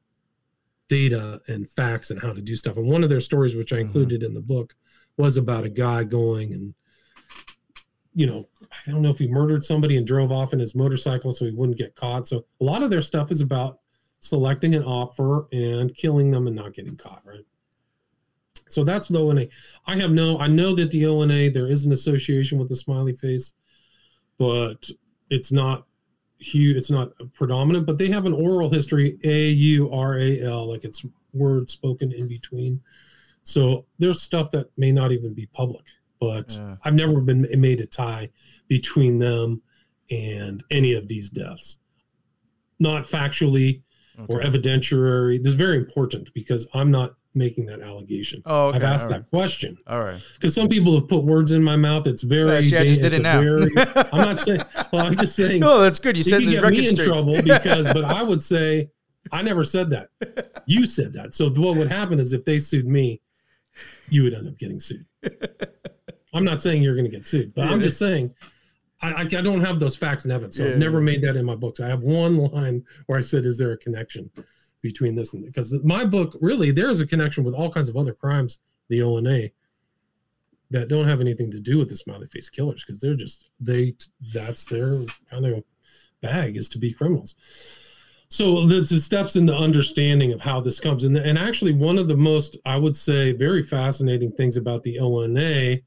[0.88, 2.76] data and facts and how to do stuff.
[2.76, 4.76] And one of their stories, which I included in the book,
[5.16, 6.74] was about a guy going and
[8.14, 8.48] you know,
[8.86, 11.50] I don't know if he murdered somebody and drove off in his motorcycle so he
[11.50, 12.26] wouldn't get caught.
[12.26, 13.80] So a lot of their stuff is about
[14.20, 17.44] selecting an opfer and killing them and not getting caught, right?
[18.76, 19.46] So that's the ONA.
[19.86, 23.14] I have no, I know that the ONA, there is an association with the smiley
[23.14, 23.54] face,
[24.36, 24.90] but
[25.30, 25.86] it's not
[26.38, 30.70] huge, it's not predominant, but they have an oral history, A U R A L,
[30.70, 32.82] like it's words spoken in between.
[33.44, 35.86] So there's stuff that may not even be public,
[36.20, 36.76] but Yeah.
[36.84, 38.28] I've never been made a tie
[38.68, 39.62] between them
[40.10, 41.78] and any of these deaths.
[42.78, 43.80] Not factually
[44.28, 45.38] or evidentiary.
[45.42, 48.42] This is very important because I'm not making that allegation.
[48.46, 48.78] Oh, okay.
[48.78, 49.30] I've asked that right.
[49.30, 50.20] question All right.
[50.34, 52.06] because some people have put words in my mouth.
[52.06, 52.50] It's very.
[52.54, 53.40] Yeah, see, I just did it now.
[53.40, 53.70] Very,
[54.12, 54.60] I'm not saying.
[54.92, 55.60] Well, I'm just saying.
[55.60, 56.16] No, that's good.
[56.16, 58.90] You You said the get me in trouble because, but I would say
[59.32, 60.08] I never said that.
[60.66, 61.34] You said that.
[61.34, 63.20] So what would happen is if they sued me,
[64.08, 65.04] you would end up getting sued.
[66.32, 67.84] I'm not saying you're going to get sued, but I'm Yeah.
[67.86, 68.34] just saying
[69.02, 70.56] I, I, I don't have those facts and evidence.
[70.56, 70.72] So Yeah.
[70.72, 71.80] I've never made that in my books.
[71.80, 74.30] I have one line where I said, "Is there a connection
[74.82, 77.96] between this and because my book really there is a connection with all kinds of
[77.96, 78.58] other crimes,
[78.88, 79.50] the ONA."
[80.70, 83.94] That don't have anything to do with the smiley face killers because they're just they
[84.34, 84.98] that's their
[85.30, 85.62] kind of
[86.20, 87.36] bag is to be criminals.
[88.28, 91.98] So the, the steps in the understanding of how this comes, and and actually one
[91.98, 95.78] of the most I would say very fascinating things about the ONA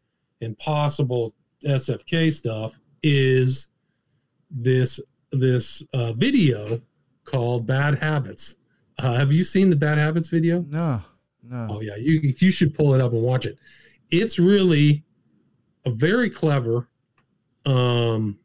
[0.41, 1.33] and possible
[1.65, 3.69] SFK stuff is
[4.49, 4.99] this
[5.31, 6.81] this uh, video
[7.25, 8.55] called Bad Habits.
[8.99, 10.65] Uh, have you seen the Bad Habits video?
[10.67, 11.01] No,
[11.41, 11.67] no.
[11.71, 13.57] Oh yeah, you you should pull it up and watch it.
[14.11, 15.03] It's really
[15.85, 16.89] a very clever
[17.65, 18.37] um,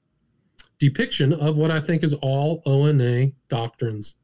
[0.79, 4.17] depiction of what I think is all ONA doctrines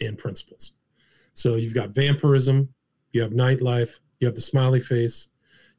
[0.00, 0.72] and principles.
[1.32, 2.68] So you've got vampirism,
[3.12, 5.28] you have nightlife, you have the smiley face,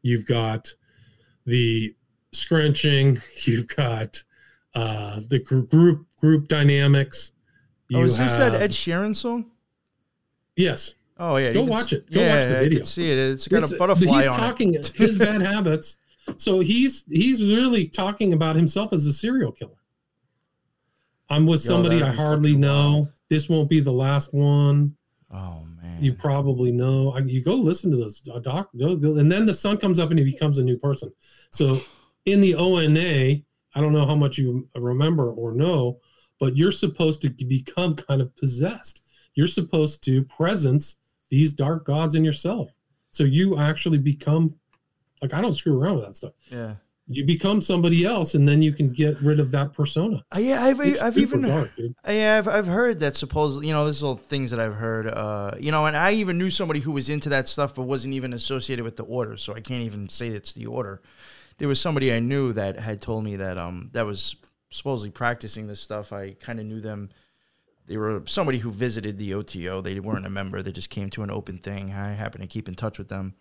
[0.01, 0.73] you've got
[1.45, 1.93] the
[2.31, 4.23] scrunching, you've got
[4.73, 7.33] uh, the gr- group group dynamics.
[7.93, 9.51] oh, you is this that Ed Sheeran song?
[10.61, 10.95] Yes.
[11.17, 12.11] Oh yeah, Go watch s- it.
[12.11, 12.79] Go yeah, watch the I video.
[12.79, 13.17] can see it.
[13.17, 14.87] It's got It's- a butterfly he's on talking it.
[14.95, 15.97] his bad habits.
[16.37, 19.77] So he's he's really talking about himself as a serial killer.
[21.29, 22.91] I'm with Yo, somebody I hardly know.
[22.91, 23.13] wild.
[23.29, 24.95] This won't be the last one.
[25.31, 26.03] Oh man.
[26.03, 27.11] You probably know.
[27.13, 30.19] I- You go listen to those uh, doc, and then the sun comes up and
[30.19, 31.11] he becomes a new person.
[31.51, 31.79] So
[32.25, 33.41] in the ONA,
[33.75, 35.99] I don't know how much you remember or know,
[36.39, 39.03] but you're supposed to become kind of possessed.
[39.35, 40.97] You're supposed to presence
[41.29, 42.73] these dark gods in yourself.
[43.11, 44.55] So you actually become
[45.21, 46.33] like I don't screw around with that stuff.
[46.49, 46.75] Yeah.
[47.07, 50.23] You become somebody else, and then you can get rid of that persona.
[50.33, 51.93] Uh, yeah, I've It's I've even dark, dude.
[52.07, 55.07] Yeah, I've, I've heard that supposedly, you know, this is all things that I've heard,
[55.07, 58.13] uh, you know, and I even knew somebody who was into that stuff but wasn't
[58.13, 61.01] even associated with the order, so I can't even say it's the order.
[61.57, 64.37] There was somebody I knew that had told me that um that was
[64.69, 66.13] supposedly practicing this stuff.
[66.13, 67.09] I kind of knew them.
[67.91, 69.81] They were somebody who visited the OTO.
[69.81, 70.61] They weren't a member.
[70.61, 71.91] They just came to an open thing.
[71.91, 73.33] I happened to keep in touch with them.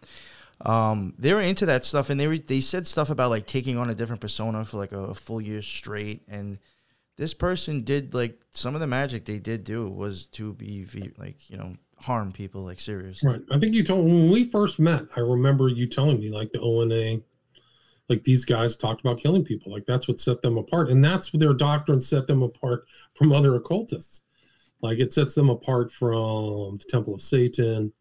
[0.63, 3.91] Um, they were into that stuff, and they they said stuff about like taking on
[3.91, 6.59] a different persona for like a full year straight, and
[7.17, 10.85] this person did like some of the magic they did do was to be
[11.17, 13.31] like you know harm people like seriously.
[13.31, 13.43] Right.
[13.53, 15.05] I think you told when we first met.
[15.17, 17.21] I remember you telling me like the ONA,
[18.09, 19.71] like these guys talked about killing people.
[19.71, 22.85] Like that's what set them apart, and that's what their doctrine set them apart
[23.15, 24.23] from other occultists.
[24.83, 27.93] Like it sets them apart from the Temple of Satan,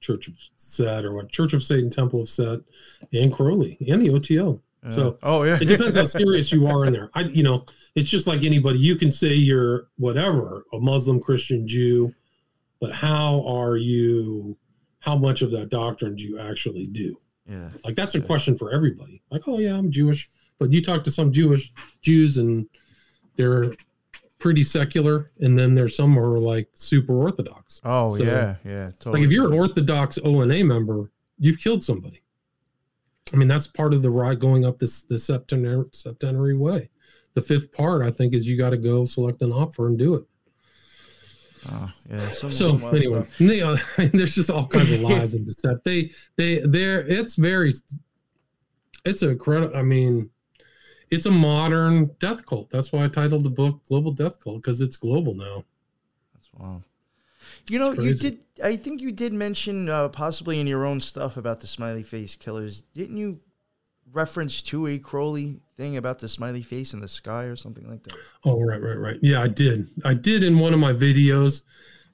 [0.00, 2.60] Church of Set, or what Church of Satan, Temple of Set,
[3.12, 4.62] and Crowley, and the OTO.
[4.84, 7.10] Uh, So, oh yeah, It depends how serious you are in there.
[7.14, 7.64] I, you know,
[7.94, 8.78] it's just like anybody.
[8.78, 12.14] You can say you're whatever, a Muslim, Christian, Jew,
[12.80, 14.56] but how are you?
[15.00, 17.18] How much of that doctrine do you actually do?
[17.48, 17.70] yeah.
[17.84, 19.22] Like that's a question for everybody.
[19.30, 21.72] Like, oh yeah, I'm Jewish, but you talk to some Jewish
[22.02, 22.68] Jews and
[23.36, 23.74] they're
[24.38, 27.80] pretty secular, and then there's some who are like super orthodox.
[27.84, 28.90] Oh So, yeah, yeah.
[28.98, 32.22] Totally like if you're an orthodox ONA member, you've killed somebody.
[33.32, 36.88] I mean, that's part of the ride going up this the septenary septenary way.
[37.34, 40.14] The fifth part, I think, is you got to go select an opfer and do
[40.14, 40.24] it.
[41.70, 42.30] Oh, yeah.
[42.30, 43.76] Some, So anyway, they, uh,
[44.12, 45.78] there's just all kinds of lies and stuff.
[45.84, 47.72] They they they're it's very
[49.04, 49.74] it's a credit.
[49.74, 50.30] I mean,
[51.10, 52.70] it's a modern death cult.
[52.70, 55.64] That's why I titled the book "Global Death Cult" because it's global now.
[56.34, 56.82] That's wild.
[57.68, 58.40] You know, you did.
[58.62, 62.34] I think you did mention uh, possibly in your own stuff about the smiley face
[62.36, 62.82] killers.
[62.94, 63.40] Didn't you
[64.12, 68.02] reference to a Crowley thing about the smiley face in the sky or something like
[68.04, 68.14] that?
[68.44, 69.18] Oh, right, right, right.
[69.22, 69.88] Yeah, I did.
[70.04, 71.62] I did in one of my videos.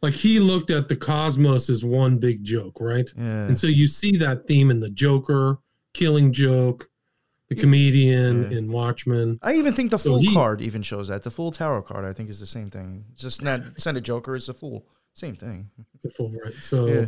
[0.03, 3.11] Like he looked at the cosmos as one big joke, right?
[3.17, 3.47] Yeah.
[3.47, 5.59] And so you see that theme in the Joker,
[5.95, 6.91] Killing Joke,
[7.55, 8.59] the comedian Yeah.
[8.59, 9.39] in Watchmen.
[9.43, 11.23] I even think the So Fool he- card even shows that.
[11.23, 13.05] The Fool Tarot card, I think, is the same thing.
[13.13, 14.37] It's just not not a Joker.
[14.37, 14.87] It's a Fool.
[15.15, 15.71] Same thing.
[16.03, 16.55] The full right.
[16.61, 17.07] So Yeah.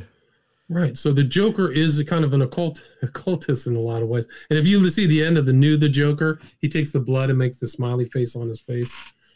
[0.69, 0.97] right.
[0.97, 4.27] So the Joker is a kind of an occult occultist in a lot of ways.
[4.51, 7.31] And if you see the end of the new the Joker, he takes the blood
[7.31, 8.95] and makes the smiley face on his face.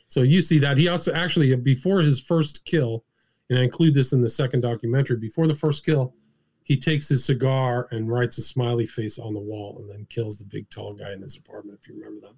[0.08, 3.04] So you see that he also actually before his first kill,
[3.48, 5.16] and I include this in the second documentary.
[5.18, 6.14] Before the first kill,
[6.71, 10.39] he takes his cigar and writes a smiley face on the wall, and then kills
[10.39, 11.77] the big tall guy in his apartment.
[11.83, 12.37] If you remember that.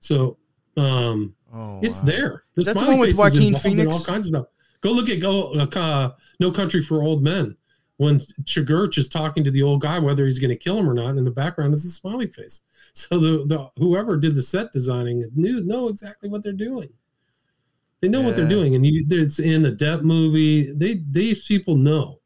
[0.00, 0.36] So
[0.76, 2.06] um, Oh, it's wow.
[2.06, 2.44] there.
[2.56, 3.90] The Is the one with Joaquin Phoenix?
[3.96, 4.46] all kinds of stuff.
[4.82, 6.10] Go look at go uh,
[6.40, 7.56] No Country for Old Men
[7.96, 10.92] when Chigurh is talking to the old guy whether he's going to kill him or
[10.92, 11.16] not.
[11.16, 12.60] In the background is a smiley face.
[12.92, 16.90] So the, the whoever did the set designing knew know exactly what they're doing.
[18.02, 20.72] They know what they're doing, and you, it's in a Depp movie.
[20.72, 22.19] They these people know.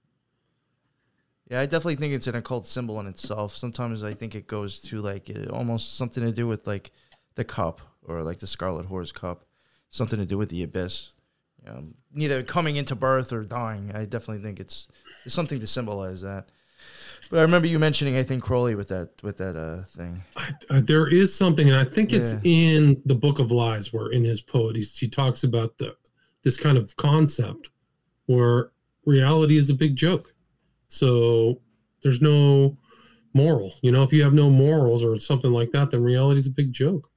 [1.51, 3.55] Yeah, I definitely think it's an occult symbol in itself.
[3.55, 6.91] Sometimes I think it goes to like it, almost something to do with like
[7.35, 9.45] the cup or like the Scarlet Horse cup,
[9.91, 11.11] something to do with the abyss.
[11.67, 13.93] Um, neither coming into birth or dying.
[13.95, 14.89] I definitely think it's,
[15.25, 16.49] it's something to symbolize that.
[17.31, 20.23] But I remember you mentioning I think Crowley with that with that uh thing.
[20.69, 24.25] Uh, there is something, and I think it's in the Book of Lies, where in
[24.25, 25.97] his poet he's, he talks about the
[26.43, 27.71] this kind of concept
[28.27, 28.73] where
[29.07, 30.34] reality is a big joke.
[30.95, 31.61] So
[32.03, 32.77] there's no
[33.33, 33.75] moral.
[33.83, 36.51] You know, if you have no morals or something like that, then reality is a
[36.51, 37.11] big joke.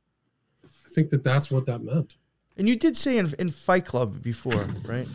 [0.66, 2.18] I think that that's what that meant.
[2.58, 5.08] And you did say in in Fight Club before, right?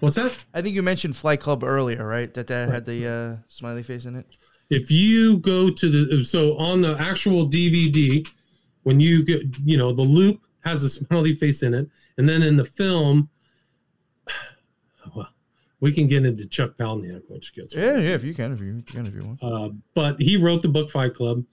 [0.00, 0.44] What's that?
[0.54, 2.32] I think you mentioned Fight Club earlier, right?
[2.34, 4.26] That that had the uh, smiley face in it.
[4.70, 8.26] if you go to the so on the actual DVD,
[8.84, 12.42] when you get you know the loop has a smiley face in it, and then
[12.42, 13.28] in the film,
[15.82, 18.14] we can get into Chuck Palahniuk, which gets Yeah, yeah.
[18.14, 19.42] If you can, if you, you can, if you want.
[19.42, 21.44] uh, but he wrote the book Fight Club.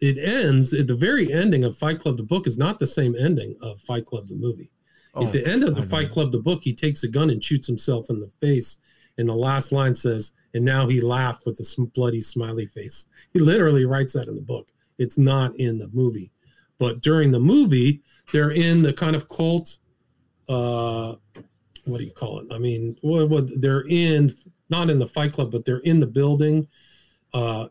[0.00, 2.16] It ends at the very ending of Fight Club.
[2.16, 4.70] The book is not the same ending of Fight Club the movie.
[5.14, 7.42] Oh, At the end of the Fight Club, the book, he takes a gun and
[7.42, 8.78] shoots himself in the face.
[9.18, 13.06] And the last line says, and now he laughed with a bloody smiley face.
[13.32, 14.68] He literally writes that in the book.
[14.98, 16.30] It's not in the movie.
[16.78, 18.00] But during the movie,
[18.32, 19.78] they're in the kind of cult,
[20.48, 21.16] uh,
[21.86, 22.46] what do you call it?
[22.52, 24.34] I mean, what, what they're in,
[24.68, 26.66] not in the Fight Club, but they're in the building,
[27.34, 27.68] uh,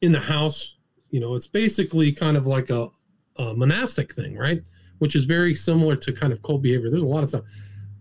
[0.00, 0.76] in the house.
[1.10, 2.88] You know, it's basically kind of like a,
[3.36, 4.62] uh, monastic thing, right?
[4.98, 6.90] Which is very similar to kind of cult behavior.
[6.90, 7.44] There's a lot of stuff.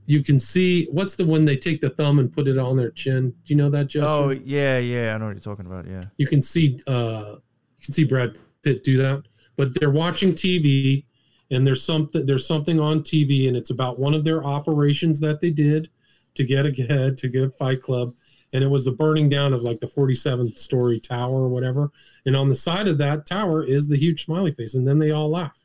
[0.06, 2.92] You can see what's the one they take the thumb and put it on their
[2.92, 3.30] chin.
[3.30, 4.10] Do you know that, Justin?
[4.10, 5.88] Oh yeah, yeah, I know what you're talking about.
[5.88, 6.02] Yeah.
[6.18, 7.36] You can see uh,
[7.78, 9.24] you can see Brad Pitt do that,
[9.56, 11.06] but they're watching TV
[11.52, 15.42] and there's something there's something on TV and it's about one of their operations that
[15.42, 15.90] they did
[16.36, 18.10] to get ahead to get a Fight Club,
[18.54, 21.92] and it was the burning down of like the 47th story tower or whatever.
[22.26, 25.12] And on the side of that tower is the huge smiley face, and then they
[25.12, 25.58] all laugh.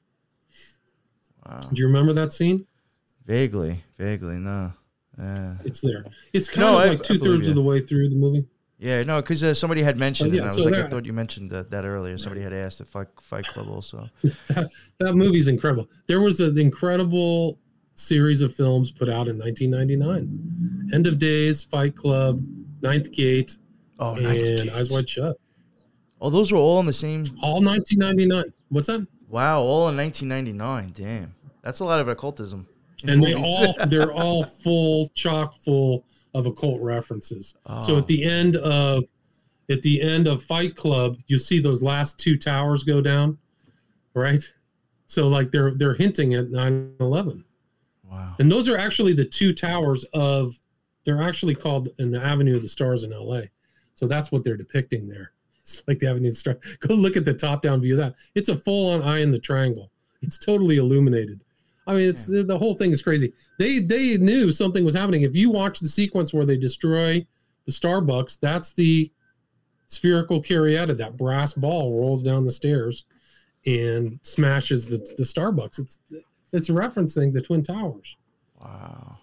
[1.47, 1.61] Wow.
[1.61, 2.66] Do you remember that scene?
[3.26, 4.72] Vaguely, vaguely, no.
[5.18, 5.55] Yeah.
[5.64, 6.05] It's there.
[6.32, 8.47] It's kind No, of like two thirds of the way through the movie.
[8.85, 10.37] Yeah, no, because uh, somebody had mentioned Oh, it.
[10.37, 12.18] yeah, And I was like, I thought you mentioned that, that earlier.
[12.18, 14.09] Somebody had asked if Fight, Fight Club also.
[15.01, 15.89] That movie's incredible.
[16.07, 17.59] There was an incredible
[17.95, 20.91] series of films put out in 1999.
[20.93, 22.45] End of Days, Fight Club,
[22.82, 23.57] Ninth Gate,
[23.99, 25.37] Oh, and Eyes Wide Shut.
[26.20, 27.24] Oh, those were all in the same.
[27.43, 28.53] All 1999.
[28.68, 29.07] What's that?
[29.28, 30.93] Wow, all in 1999.
[30.95, 32.66] Damn, that's a lot of occultism.
[33.07, 36.05] and they all they're all full chock full
[36.35, 37.55] of occult references.
[37.85, 37.99] So Oh.
[37.99, 39.05] at the end of
[39.70, 43.39] at the end of fight club you see those last two towers go down
[44.14, 44.45] right?
[45.07, 47.45] So like they're they're hinting at 9-11
[48.11, 48.35] Wow.
[48.39, 50.59] and those are actually the two towers of
[51.05, 53.41] they're actually called in the avenue of the stars in la
[53.95, 55.30] so that's what they're depicting there.
[55.61, 57.99] It's like the avenue of the stars go look at the top down view of
[57.99, 58.14] that.
[58.35, 59.91] It's a full on eye in the triangle.
[60.20, 61.43] It's totally illuminated
[61.87, 63.32] I mean, it's the, the whole thing is crazy.
[63.59, 65.22] They they knew something was happening.
[65.22, 67.26] If you watch the sequence where they destroy
[67.66, 69.11] the Starbucks, that's the
[69.87, 70.97] spherical caryatid.
[70.97, 73.05] That brass ball rolls down the stairs
[73.66, 75.78] and smashes the the Starbucks.
[75.78, 75.99] It's
[76.53, 78.16] it's referencing the Twin Towers
[78.62, 79.18] Wow.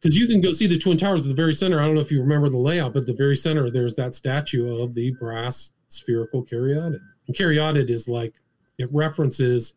[0.00, 1.80] because you can go see the Twin Towers at the very center.
[1.80, 4.14] I don't know if you remember the layout, but at the very center there's that
[4.14, 7.00] statue of the brass spherical caryatid.
[7.26, 8.34] And caryatid is like
[8.78, 9.74] it references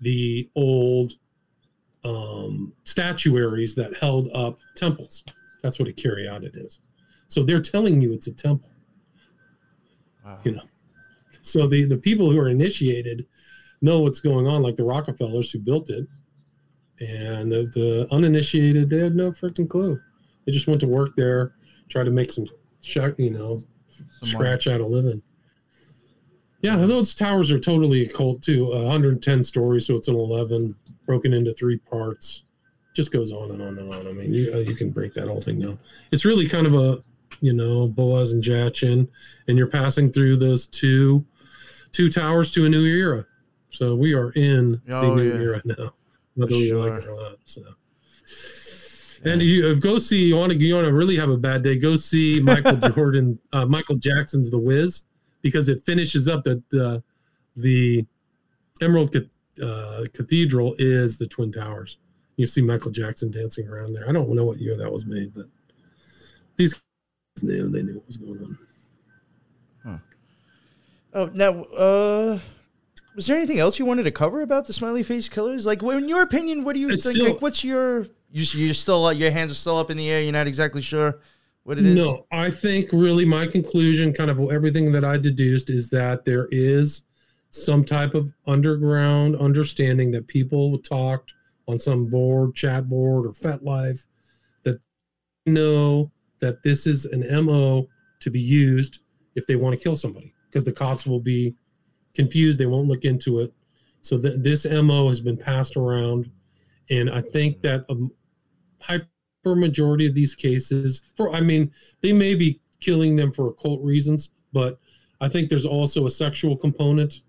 [0.00, 1.12] the old
[2.04, 5.24] um, statuaries that held up temples.
[5.62, 6.80] That's what a caryatid is.
[7.28, 8.70] So they're telling you it's a temple.
[10.24, 10.38] Wow.
[10.44, 10.62] You know.
[11.42, 13.26] So the the people who are initiated
[13.80, 16.06] know what's going on, like the Rockefellers who built it,
[17.00, 19.98] and the, the uninitiated they had no freaking clue.
[20.46, 21.54] They just went to work there,
[21.88, 22.46] try to make some,
[23.18, 25.22] you know, Some scratch out a living.
[26.62, 28.72] Yeah, those towers are totally occult too.
[28.72, 30.76] Uh, 110 stories, so it's an 11,
[31.06, 32.42] broken into three parts.
[32.94, 34.06] Just goes on and on and on.
[34.06, 35.78] I mean, you, uh, you can break that whole thing down.
[36.10, 37.02] It's really kind of a,
[37.40, 39.08] you know, Boaz and Jachin,
[39.48, 41.24] and you're passing through those two,
[41.92, 43.24] two towers to a new era.
[43.70, 45.40] So we are in the Oh, new yeah.
[45.40, 45.94] era now,
[46.34, 46.90] whether we Sure.
[46.90, 47.38] like it or not.
[47.46, 47.62] So.
[49.24, 51.62] And you uh, go see you want to you want to really have a bad
[51.62, 51.78] day.
[51.78, 55.02] Go see Michael Jordan, uh, Michael Jackson's The Wiz,
[55.42, 57.02] because it finishes up that the
[57.56, 58.04] the
[58.80, 59.12] Emerald
[59.62, 61.98] uh, Cathedral is the Twin Towers.
[62.36, 64.08] You see Michael Jackson dancing around there.
[64.08, 65.46] I don't know what year that was made, but
[66.56, 66.80] these
[67.42, 68.58] knew they knew what was going on.
[71.14, 72.38] Oh, now, uh,
[73.14, 75.66] was there anything else you wanted to cover about the smiley face killers?
[75.66, 77.16] Like, in your opinion, what do you It's think?
[77.16, 80.22] still- like, what's your you you're still your hands are still up in the air.
[80.22, 81.20] You're not exactly sure
[81.64, 81.94] what it is.
[81.94, 86.48] No, I think really my conclusion, kind of everything that I deduced, is that there
[86.50, 87.02] is
[87.52, 91.34] some type of underground understanding that people talked
[91.68, 94.06] on some board, chat board, or FetLife
[94.62, 94.80] that
[95.46, 97.86] know that this is an MO
[98.20, 99.00] to be used
[99.34, 101.54] if they want to kill somebody because the cops will be
[102.14, 102.58] confused.
[102.58, 103.52] They won't look into it.
[104.00, 106.30] So th- this MO has been passed around.
[106.90, 107.94] And I think that a
[108.80, 109.06] hyper
[109.44, 114.30] majority of these cases, for I mean, they may be killing them for occult reasons,
[114.54, 114.78] but
[115.20, 117.20] I think there's also a sexual component.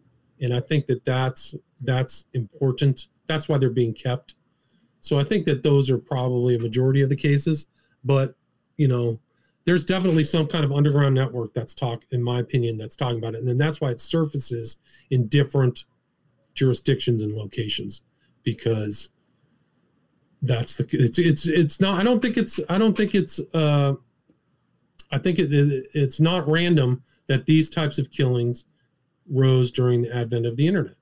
[0.43, 3.07] And I think that that's that's important.
[3.27, 4.35] That's why they're being kept.
[5.01, 7.67] So I think that those are probably a majority of the cases.
[8.03, 8.35] But
[8.77, 9.19] you know,
[9.65, 13.35] there's definitely some kind of underground network that's talk, in my opinion, that's talking about
[13.35, 14.79] it, and then that's why it surfaces
[15.09, 15.85] in different
[16.53, 18.01] jurisdictions and locations
[18.43, 19.09] because
[20.41, 21.99] that's the it's it's it's not.
[21.99, 23.93] I don't think it's I don't think it's uh,
[25.11, 28.65] I think it, it it's not random that these types of killings
[29.29, 30.95] rose during the advent of the internet.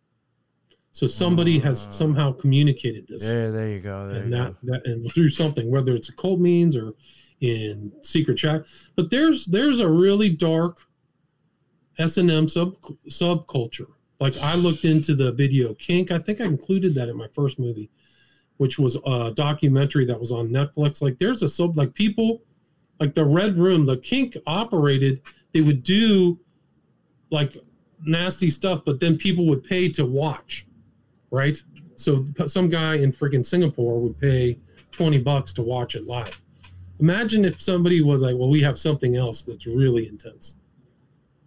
[0.93, 1.89] So somebody has Ah.
[1.91, 4.07] somehow communicated this Yeah, there you go.
[4.09, 4.71] There and you that, go.
[4.73, 6.93] that and through something whether it's occult means or
[7.39, 8.65] in secret chat
[8.95, 10.81] but there's there's a really dark
[11.97, 12.75] s&m sub
[13.09, 13.87] subculture
[14.19, 17.57] like i looked into the video kink i think i included that in my first
[17.57, 17.89] movie
[18.57, 22.43] which was a documentary that was on netflix like there's a sub like people
[22.99, 25.19] like the red room the kink operated
[25.51, 26.39] they would do
[27.31, 27.57] like
[28.03, 30.65] nasty stuff but then people would pay to watch
[31.31, 31.63] right?
[31.95, 34.59] So some guy in freaking Singapore would pay
[34.91, 36.41] 20 bucks to watch it live.
[36.99, 40.57] Imagine if somebody was like, well, we have something else that's really intense.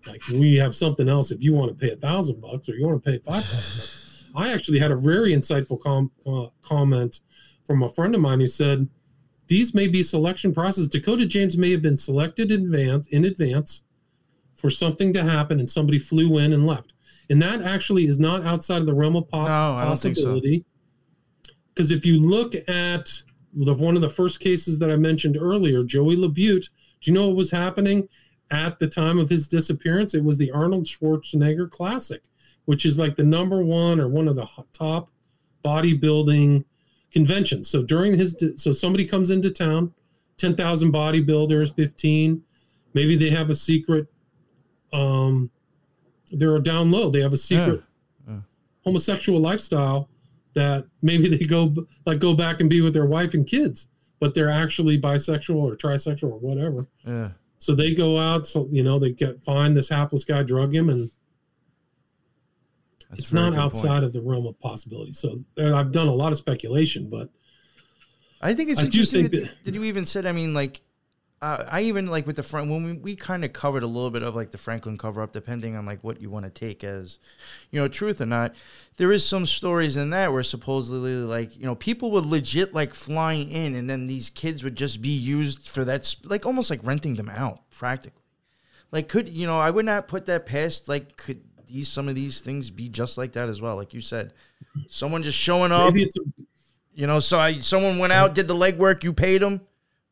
[0.06, 1.30] Like we have something else.
[1.30, 4.30] If you want to pay a thousand bucks or you want to pay five thousand,
[4.34, 7.20] I actually had a very insightful com- uh, comment
[7.64, 8.88] from a friend of mine who said
[9.46, 10.88] these may be selection processes.
[10.88, 13.83] Dakota James may have been selected in advance in advance
[14.64, 16.94] for something to happen, and somebody flew in and left.
[17.28, 20.08] And that actually is not outside of the realm of po- No, so.
[20.08, 20.64] possibility.
[21.68, 23.12] Because if you look at
[23.52, 26.70] the, one of the first cases that I mentioned earlier, Joey Labute,
[27.02, 28.08] do you know what was happening
[28.50, 30.14] at the time of his disappearance?
[30.14, 32.22] It was the Arnold Schwarzenegger Classic,
[32.64, 35.10] which is like the number one or one of the top
[35.62, 36.64] bodybuilding
[37.10, 37.68] conventions.
[37.68, 39.92] So during his, so somebody comes into town,
[40.38, 42.42] 10,000 bodybuilders, 15,
[42.94, 44.08] maybe they have a secret,
[44.94, 45.50] um,
[46.32, 47.10] they're down low.
[47.10, 47.82] They have a secret
[48.28, 48.38] Yeah.
[48.84, 50.08] homosexual lifestyle
[50.54, 51.74] that maybe they go
[52.06, 53.88] like go back and be with their wife and kids,
[54.20, 56.86] but they're actually bisexual or trisexual or whatever.
[57.06, 57.30] Yeah.
[57.58, 60.88] So they go out, so you know, they get find this hapless guy, drug him,
[60.90, 61.10] and
[63.10, 64.04] That's it's not outside point.
[64.04, 65.12] of the realm of possibility.
[65.12, 67.30] So I've done a lot of speculation, but
[68.40, 69.28] I think it's I interesting.
[69.28, 70.26] think that, that you even said.
[70.26, 70.82] I mean, like,
[71.44, 74.10] uh, I even like with the front when we, we kind of covered a little
[74.10, 76.82] bit of like the Franklin cover up, depending on like what you want to take
[76.82, 77.18] as,
[77.70, 78.54] you know, truth or not.
[78.96, 82.94] There is some stories in that where supposedly like you know people would legit like
[82.94, 86.70] fly in, and then these kids would just be used for that, sp- like almost
[86.70, 88.22] like renting them out practically.
[88.90, 89.60] Like, could you know?
[89.60, 90.88] I would not put that past.
[90.88, 93.76] Like, could these some of these things be just like that as well?
[93.76, 94.32] Like you said,
[94.88, 95.92] someone just showing up.
[95.94, 96.08] a,
[96.94, 99.60] You know, so I someone went out, did the legwork, you paid them,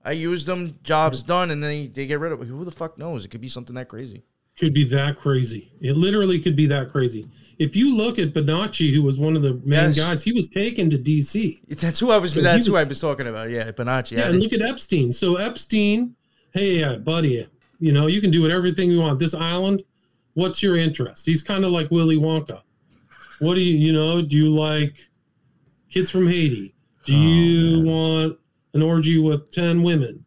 [0.04, 2.48] I used them, job's done, and then they, they get rid of it.
[2.48, 3.24] Who the fuck knows?
[3.24, 4.22] It could be something that crazy.
[4.58, 5.72] could be that crazy.
[5.80, 7.28] It literally could be that crazy.
[7.58, 9.96] If you look at Bonacci, who was one of the main Yes.
[9.98, 11.60] guys, he was taken to DC.
[11.80, 12.32] That's who I was.
[12.32, 13.50] So that's who was- I was talking about.
[13.50, 14.12] Yeah, Bonacci.
[14.18, 15.12] Yeah, and look at Epstein.
[15.12, 16.16] So Epstein,
[16.52, 17.46] hey, uh, buddy,
[17.78, 19.18] you know you can do everything you want.
[19.20, 19.84] This island,
[20.34, 21.24] what's your interest?
[21.26, 22.60] He's kind of like Willy Wonka.
[23.38, 24.20] What do you, you know?
[24.22, 24.94] Do you like
[25.90, 26.74] kids from Haiti?
[27.06, 27.86] Do Oh, you man.
[27.86, 28.38] want
[28.74, 30.24] an orgy with ten women?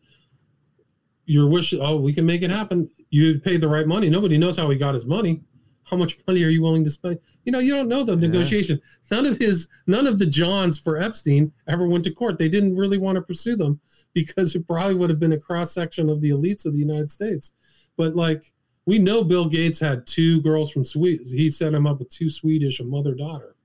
[1.25, 1.73] Your wish?
[1.73, 2.89] Oh, we can make it happen.
[3.09, 4.09] You paid the right money.
[4.09, 5.41] Nobody knows how he got his money.
[5.83, 7.19] How much money are you willing to spend?
[7.43, 8.81] You know, you don't know the negotiation.
[9.11, 12.39] None of his, none of the Johns for Epstein ever went to court.
[12.39, 13.79] They didn't really want to pursue them
[14.13, 17.11] because it probably would have been a cross section of the elites of the United
[17.11, 17.53] States.
[17.97, 18.51] But like
[18.87, 21.25] we know, Bill Gates had two girls from Sweden.
[21.25, 23.55] He set him up with two Swedish, a mother daughter.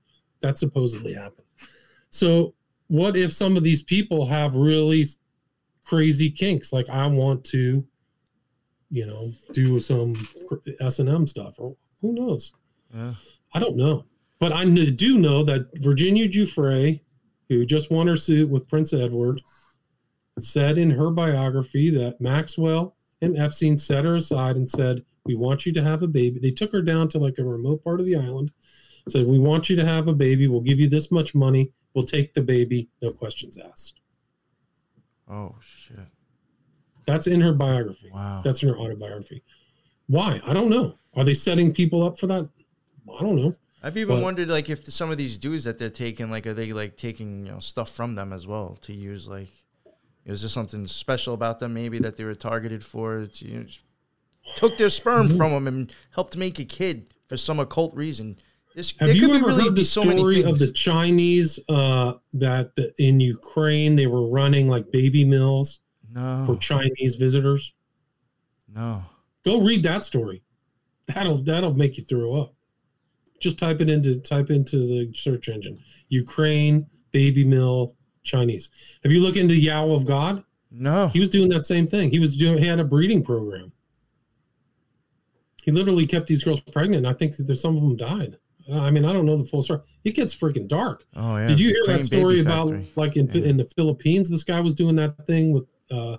[0.41, 1.47] That supposedly happened.
[2.11, 2.53] So
[2.91, 5.07] what if some of these people have really
[5.85, 6.73] crazy kinks?
[6.73, 7.87] Like I want to,
[8.89, 10.13] you know, do some
[10.81, 12.51] S and M stuff, or who knows?
[12.93, 13.13] Yeah.
[13.53, 14.03] I don't know,
[14.39, 16.99] but I do know that Virginia Giuffre,
[17.47, 19.41] who just won her suit with Prince Edward,
[20.37, 25.65] said in her biography that Maxwell and Epstein set her aside and said, "We want
[25.65, 28.05] you to have a baby." They took her down to like a remote part of
[28.05, 28.51] the island,
[29.07, 30.49] said, "We want you to have a baby.
[30.49, 31.71] We'll give you this much money.
[31.93, 33.99] We'll take the baby, no questions asked."
[35.29, 35.97] Oh shit!
[37.05, 38.09] That's in her biography.
[38.13, 38.41] Wow.
[38.43, 39.43] That's in her autobiography.
[40.07, 40.41] Why?
[40.45, 40.97] I don't know.
[41.15, 42.47] Are they setting people up for that?
[43.17, 43.55] I don't know.
[43.83, 46.53] I've even but- wondered like if some of these dudes that they're taking, like, are
[46.53, 49.27] they like taking you know stuff from them as well to use?
[49.27, 49.49] Like,
[50.25, 53.25] is there something special about them maybe that they were targeted for?
[53.25, 53.65] To, you know,
[54.55, 55.37] took their sperm Mm-hmm.
[55.37, 58.37] from them and helped make a kid for some occult reason.
[58.75, 62.75] This Have you could ever really heard the so story of the Chinese uh, that
[62.75, 67.73] the, in Ukraine they were running like baby mills no, for Chinese visitors?
[68.73, 69.03] no.
[69.43, 70.43] Go read that story.
[71.07, 72.53] That'll that'll make you throw up.
[73.39, 75.79] Just type it into type into the search engine.
[76.09, 78.69] Ukraine baby mill Chinese.
[79.03, 80.43] Have you looked into Yao of God?
[80.69, 81.07] No.
[81.07, 82.11] He was doing that same thing.
[82.11, 83.71] He was doing he had a breeding program.
[85.63, 87.05] He literally kept these girls pregnant.
[87.05, 88.37] I think that there's some of them died.
[88.71, 89.81] I mean, I don't know the full story.
[90.03, 91.05] It gets freaking dark.
[91.15, 91.47] Oh yeah.
[91.47, 92.91] Did you hear Ukraine that story about Factory.
[92.95, 93.43] like in Yeah.
[93.49, 94.29] in the Philippines?
[94.29, 96.17] This guy was doing that thing with uh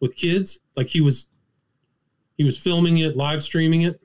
[0.00, 0.60] with kids.
[0.76, 1.28] Like he was
[2.36, 4.00] he was filming it, live streaming it.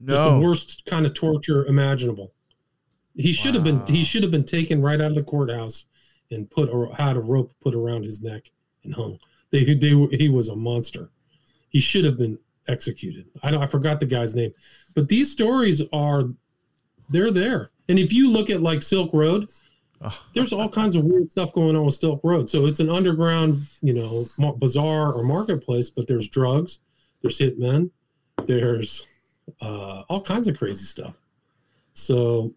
[0.00, 0.14] No.
[0.14, 2.32] Just the worst kind of torture imaginable.
[3.14, 5.86] He should have been he should have been taken right out of the courthouse
[6.30, 8.50] and put or had a rope put around his neck
[8.84, 9.18] and hung.
[9.50, 11.10] They they he was a monster.
[11.68, 12.38] He should have been
[12.68, 13.26] executed.
[13.42, 14.52] I don't I forgot the guy's name.
[14.94, 16.24] But these stories are
[17.08, 17.70] they're there.
[17.88, 19.50] And if you look at like Silk Road,
[20.32, 22.48] there's all kinds of weird stuff going on with Silk Road.
[22.48, 26.80] So it's an underground, you know, bazaar or marketplace, but there's drugs,
[27.20, 27.90] there's hitmen,
[28.46, 29.06] there's
[29.60, 31.16] uh, all kinds of crazy stuff.
[31.92, 32.54] So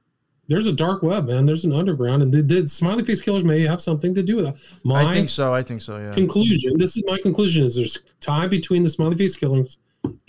[0.47, 1.45] there's a dark web, man.
[1.45, 4.45] There's an underground, and the, the smiley face killers may have something to do with
[4.45, 4.55] that.
[4.83, 5.53] My I think so.
[5.53, 5.97] I think so.
[5.97, 6.11] Yeah.
[6.11, 6.77] conclusion.
[6.77, 9.77] This is my conclusion: is there's tie between the smiley face killings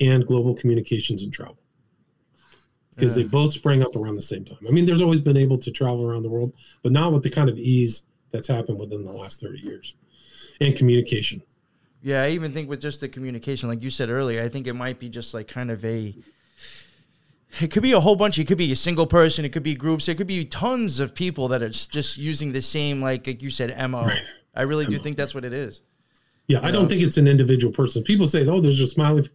[0.00, 1.58] and global communications and travel
[2.94, 3.22] because Yeah.
[3.24, 4.58] they both sprang up around the same time.
[4.68, 7.30] I mean, there's always been able to travel around the world, but not with the
[7.30, 9.94] kind of ease that's happened within the last 30 years.
[10.60, 11.42] And communication.
[12.02, 14.74] Yeah, I even think with just the communication, like you said earlier, I think it
[14.74, 16.14] might be just like kind of a.
[17.60, 18.38] It could be a whole bunch.
[18.38, 19.44] It could be a single person.
[19.44, 20.08] It could be groups.
[20.08, 23.50] It could be tons of people that are just using the same, like, like you
[23.50, 24.02] said, mo.
[24.02, 24.22] Right.
[24.54, 25.80] I really do think that's what it is.
[26.48, 28.02] Yeah, I You don't think it's an individual person.
[28.02, 29.28] People say, "Oh, there's a smiley,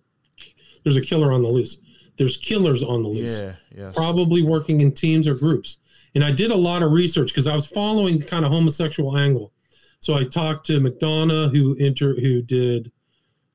[0.83, 1.77] there's a killer on the loose."
[2.19, 3.55] There's killers on the loose, Yeah.
[3.75, 3.95] Yes.
[3.95, 5.77] probably working in teams or groups.
[6.13, 9.17] And I did a lot of research because I was following the kind of homosexual
[9.17, 9.53] angle.
[10.01, 12.91] So I talked to McDonough, who inter who did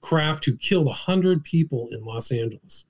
[0.01, 2.87] Kraft, who killed hundred people in Los Angeles.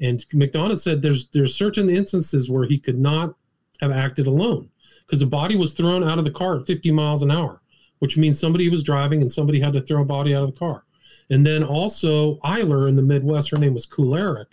[0.00, 3.34] And McDonough said there's there's certain instances where he could not
[3.80, 4.70] have acted alone
[5.06, 7.60] because the body was thrown out of the car at 50 miles an hour,
[7.98, 10.58] which means somebody was driving and somebody had to throw a body out of the
[10.58, 10.84] car.
[11.30, 14.46] And then also Eyler in the Midwest, her name was Kularic.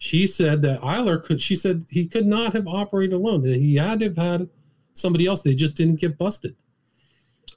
[0.00, 1.42] She said that Eyler could.
[1.42, 3.42] She said he could not have operated alone.
[3.42, 4.48] That he had to have had
[4.94, 5.42] somebody else.
[5.42, 6.56] They just didn't get busted.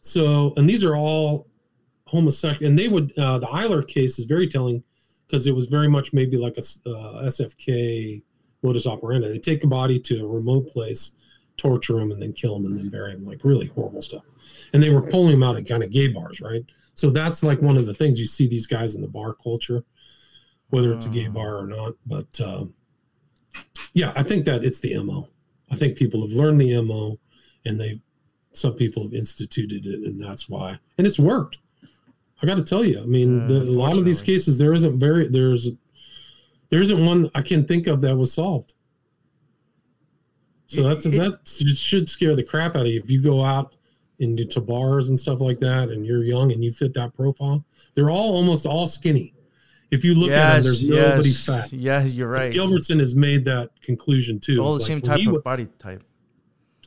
[0.01, 1.47] So, and these are all
[2.05, 3.17] homosexual, and they would.
[3.17, 4.83] Uh, the Eyler case is very telling
[5.25, 8.21] because it was very much maybe like a uh, SFK
[8.61, 9.29] modus operandi.
[9.29, 11.13] They take a body to a remote place,
[11.55, 13.25] torture him, and then kill him, and then bury him.
[13.25, 14.23] Like really horrible stuff.
[14.73, 16.65] And they were pulling him out at kind of gay bars, right?
[16.93, 19.85] So that's like one of the things you see these guys in the bar culture,
[20.73, 21.31] whether it's a gay Oh.
[21.31, 21.93] bar or not.
[22.03, 22.73] But um,
[23.93, 25.29] yeah, I think that it's the mo.
[25.69, 27.19] I think people have learned the mo,
[27.63, 28.01] and they
[28.53, 30.79] some people have instituted it, and that's why.
[30.97, 31.57] And it's worked.
[32.41, 34.73] I got to tell you, I mean, Yeah, the, a lot of these cases there
[34.73, 35.69] isn't very there's
[36.69, 38.73] there isn't one I can think of that was solved.
[40.67, 41.47] So that's It- that
[41.77, 43.75] should scare the crap out of you if you go out
[44.19, 47.63] into bars and stuff like that, and you're young and you fit that profile.
[47.93, 49.33] They're all almost all skinny.
[49.93, 51.71] If you look at them, there's nobody fat.
[51.71, 52.53] Yeah, you're right.
[52.53, 54.59] Gilbertson has made that conclusion too.
[54.59, 56.03] All the It's same like when type of body type.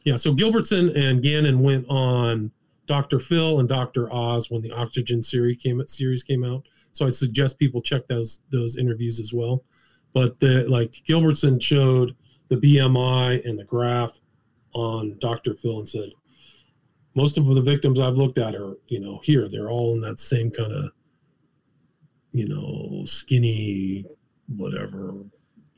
[0.05, 2.51] yeah, so Gilbertson and Gannon went on
[2.87, 3.19] Dr.
[3.19, 4.13] Phil and Dr.
[4.13, 6.67] Oz when the Oxygen series came series came out.
[6.93, 9.65] So I suggest people check those those interviews as well.
[10.13, 12.17] But the like Gilbertson showed
[12.49, 14.21] the BMI and the graph
[14.73, 15.55] on Dr.
[15.55, 16.11] Phil and said
[17.15, 19.49] most of the victims I've looked at are, you know, here.
[19.49, 20.91] They're all in that same kind of,
[22.37, 24.05] you know, skinny,
[24.57, 25.15] whatever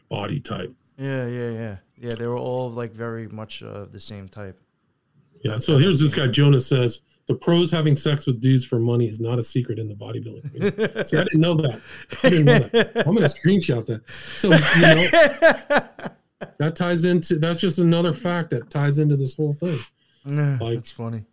[0.08, 0.74] body type.
[0.98, 2.14] Yeah, yeah, yeah, yeah.
[2.14, 4.58] They were all like very much uh, the same type.
[5.44, 5.58] Yeah.
[5.58, 9.20] So here's this guy Jonas says the pros having sex with dudes for money is
[9.20, 10.52] not a secret in the bodybuilding.
[10.52, 11.80] community." See, I didn't know that.
[12.24, 13.06] I didn't know that.
[13.06, 14.02] I'm gonna screenshot that.
[14.10, 16.08] So you know
[16.58, 19.78] that ties into that's just another fact that ties into this whole thing.
[20.24, 21.24] Nah, Like- That's funny.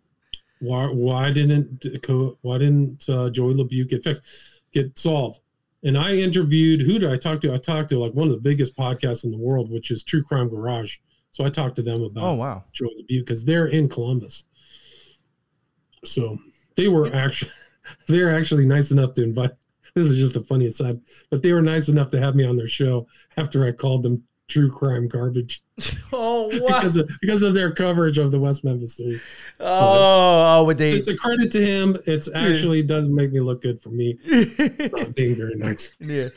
[0.60, 1.84] Why why didn't
[2.40, 4.22] why didn't uh, Joey LeBute get fixed
[4.76, 5.40] get solved?
[5.84, 7.54] And I interviewed who did I talk to?
[7.54, 10.22] I talked to like one of the biggest podcasts in the world, which is True
[10.22, 10.96] Crime Garage.
[11.30, 12.64] So I talked to them about Oh wow.
[12.72, 14.44] Joy the Butte because they're in Columbus.
[16.04, 16.38] So
[16.76, 17.52] they were actually
[18.08, 19.52] they're actually nice enough to invite.
[19.94, 21.00] This is just the funniest side,
[21.30, 23.06] but they were nice enough to have me on their show
[23.38, 25.62] after I called them true crime garbage
[26.12, 26.76] Oh wow.
[26.76, 29.20] because of because of their coverage of the West Memphis Three.
[29.60, 30.92] oh, oh, would they?
[30.92, 31.96] It's a credit to him.
[32.06, 34.18] It's actually doesn't make me look good for me
[34.92, 35.94] not being very nice.
[36.00, 36.28] yeah.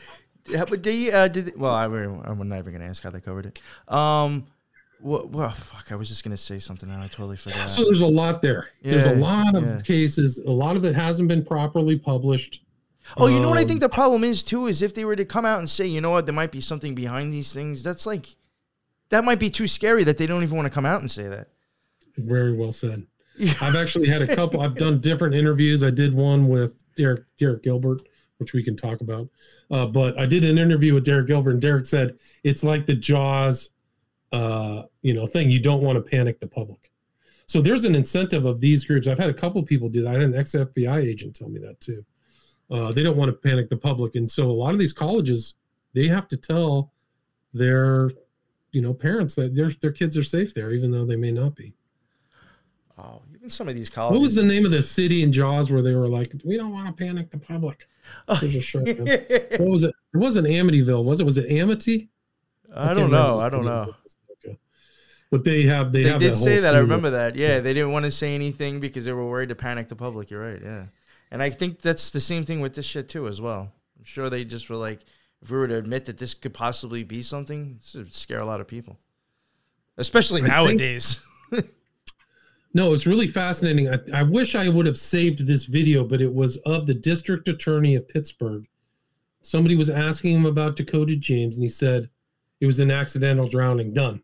[0.48, 1.58] Yeah, but they uh, did.
[1.58, 3.62] Well, I, I'm not even gonna ask how they covered it.
[3.86, 4.46] Um,
[4.98, 5.28] what?
[5.28, 5.92] Well, fuck.
[5.92, 7.70] I was just gonna say something and I totally forgot.
[7.70, 8.68] So there's a lot there.
[8.82, 9.78] there's a lot of yeah.
[9.84, 10.38] cases.
[10.38, 12.62] A lot of it hasn't been properly published.
[13.18, 15.16] Oh, you know what I Um, think the problem is too is if they were
[15.16, 17.82] to come out and say, you know what, there might be something behind these things.
[17.82, 18.36] That's like,
[19.10, 21.28] that might be too scary that they don't even want to come out and say
[21.28, 21.48] that.
[22.16, 23.06] Very well said.
[23.60, 24.60] I've actually had a couple.
[24.60, 25.82] I've done different interviews.
[25.82, 28.02] I did one with Derek Derek Gilbert,
[28.38, 29.28] which we can talk about.
[29.70, 32.94] Uh, but I did an interview with Derek Gilbert, and Derek said it's like the
[32.94, 33.70] Jaws,
[34.32, 35.50] uh, you know, thing.
[35.50, 36.90] You don't want to panic the public.
[37.46, 39.08] So there's an incentive of these groups.
[39.08, 40.10] I've had a couple people do that.
[40.10, 42.04] I had an ex FBI agent tell me that too.
[42.70, 45.54] Uh, they don't want to panic the public, and so a lot of these colleges
[45.92, 46.92] they have to tell
[47.52, 48.10] their,
[48.72, 51.56] you know, parents that their their kids are safe there, even though they may not
[51.56, 51.74] be.
[52.96, 54.16] Oh, even some of these colleges.
[54.16, 56.72] What was the name of the city in Jaws where they were like, "We don't
[56.72, 57.88] want to panic the public"?
[58.28, 58.34] Oh.
[59.58, 59.94] what was it?
[60.14, 61.24] It wasn't Amityville, was it?
[61.24, 62.10] Was it Amity?
[62.74, 63.38] I can't don't know.
[63.38, 63.94] I don't know.
[64.44, 64.58] Okay.
[65.30, 66.74] But they have they, They have did that say that.
[66.74, 67.36] I remember that.
[67.36, 70.30] Yeah, they didn't want to say anything because they were worried to panic the public.
[70.30, 70.60] You're right.
[70.62, 70.84] Yeah,
[71.30, 73.72] and I think that's the same thing with this shit too, as well.
[73.98, 75.00] I'm sure they just were like,
[75.42, 78.46] if we were to admit that this could possibly be something, this would scare a
[78.46, 78.98] lot of people.
[79.96, 81.20] especially nowadays.
[82.74, 83.88] no, it's really fascinating.
[83.88, 87.48] I, I wish I would have saved this video, but it was of the district
[87.48, 88.66] attorney of Pittsburgh.
[89.42, 92.10] Somebody was asking him about Dakota James, and he said
[92.60, 93.92] it was an accidental drowning.
[93.94, 94.22] Done.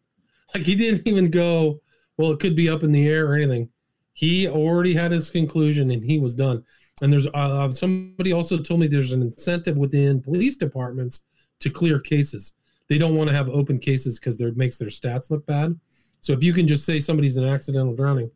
[0.55, 1.81] Like he didn't even go,
[2.19, 3.69] well, it could be up in the air or anything.
[4.13, 6.65] He already had his conclusion, and he was done.
[7.03, 11.25] And there's uh, somebody also told me there's an incentive within police departments
[11.61, 12.55] to clear cases.
[12.89, 15.79] They don't want to have open cases because it makes their stats look bad.
[16.21, 18.31] So if you can just say somebody's an accidental drowning,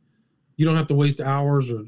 [0.57, 1.85] you don't have to waste hours or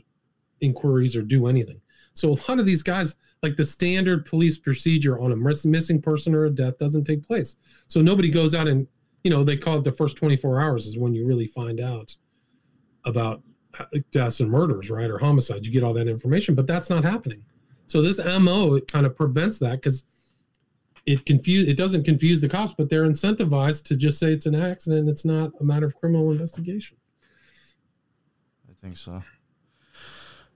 [0.61, 1.81] inquiries or do anything.
[2.14, 6.35] So a lot of these guys, like the standard police procedure on a missing person
[6.35, 7.57] or a death, doesn't take place.
[7.89, 8.87] So nobody goes out and
[9.25, 12.16] you know they call it the first 24 hours is when you really find out
[13.05, 13.43] about
[14.11, 15.66] deaths and murders, right, or homicides.
[15.66, 17.43] You get all that information, but that's not happening.
[17.87, 20.05] So this MO it kind of prevents that because
[21.05, 24.55] it confuse it doesn't confuse the cops, but they're incentivized to just say it's an
[24.55, 25.09] accident.
[25.09, 26.97] It's not a matter of criminal investigation.
[28.70, 29.23] I think so.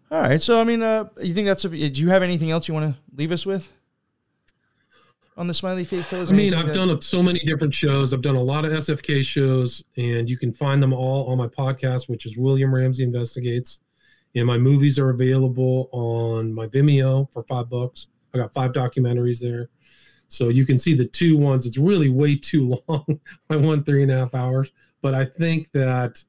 [0.09, 1.69] All right, so I mean, uh, you think that's a?
[1.69, 3.69] Do you have anything else you want to leave us with?
[5.37, 6.31] On the smiley face killers?
[6.31, 6.75] I mean, I've that...
[6.75, 8.13] done so many different shows.
[8.13, 11.49] I've done a lot of SFK shows, and you can find them all on my
[11.49, 13.81] podcast, which is William Ramsey Investigates.
[14.35, 18.09] And my movies are available on my Vimeo for five bucks.
[18.35, 19.71] I got five documentaries there.
[20.29, 21.67] So you can see the two ones.
[21.67, 23.21] It's really way too long.
[23.49, 24.71] I went three and a half hours,
[25.01, 26.23] but I think that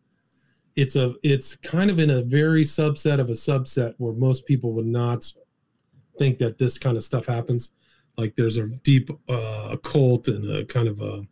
[0.75, 4.73] it's a it's kind of in a very subset of a subset where most people
[4.73, 5.29] would not
[6.19, 7.71] think that this kind of stuff happens
[8.17, 11.23] like there's a deep uh, cult and a kind of a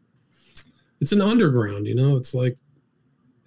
[1.02, 2.16] it's an underground you know?
[2.16, 2.58] It's like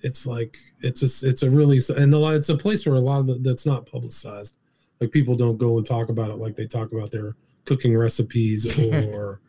[0.00, 3.00] it's like it's a it's a really and a lot, it's a place where a
[3.00, 4.56] lot of the, that's not publicized.
[5.00, 8.66] Like people don't go and talk about it like they talk about their cooking recipes
[8.78, 9.40] or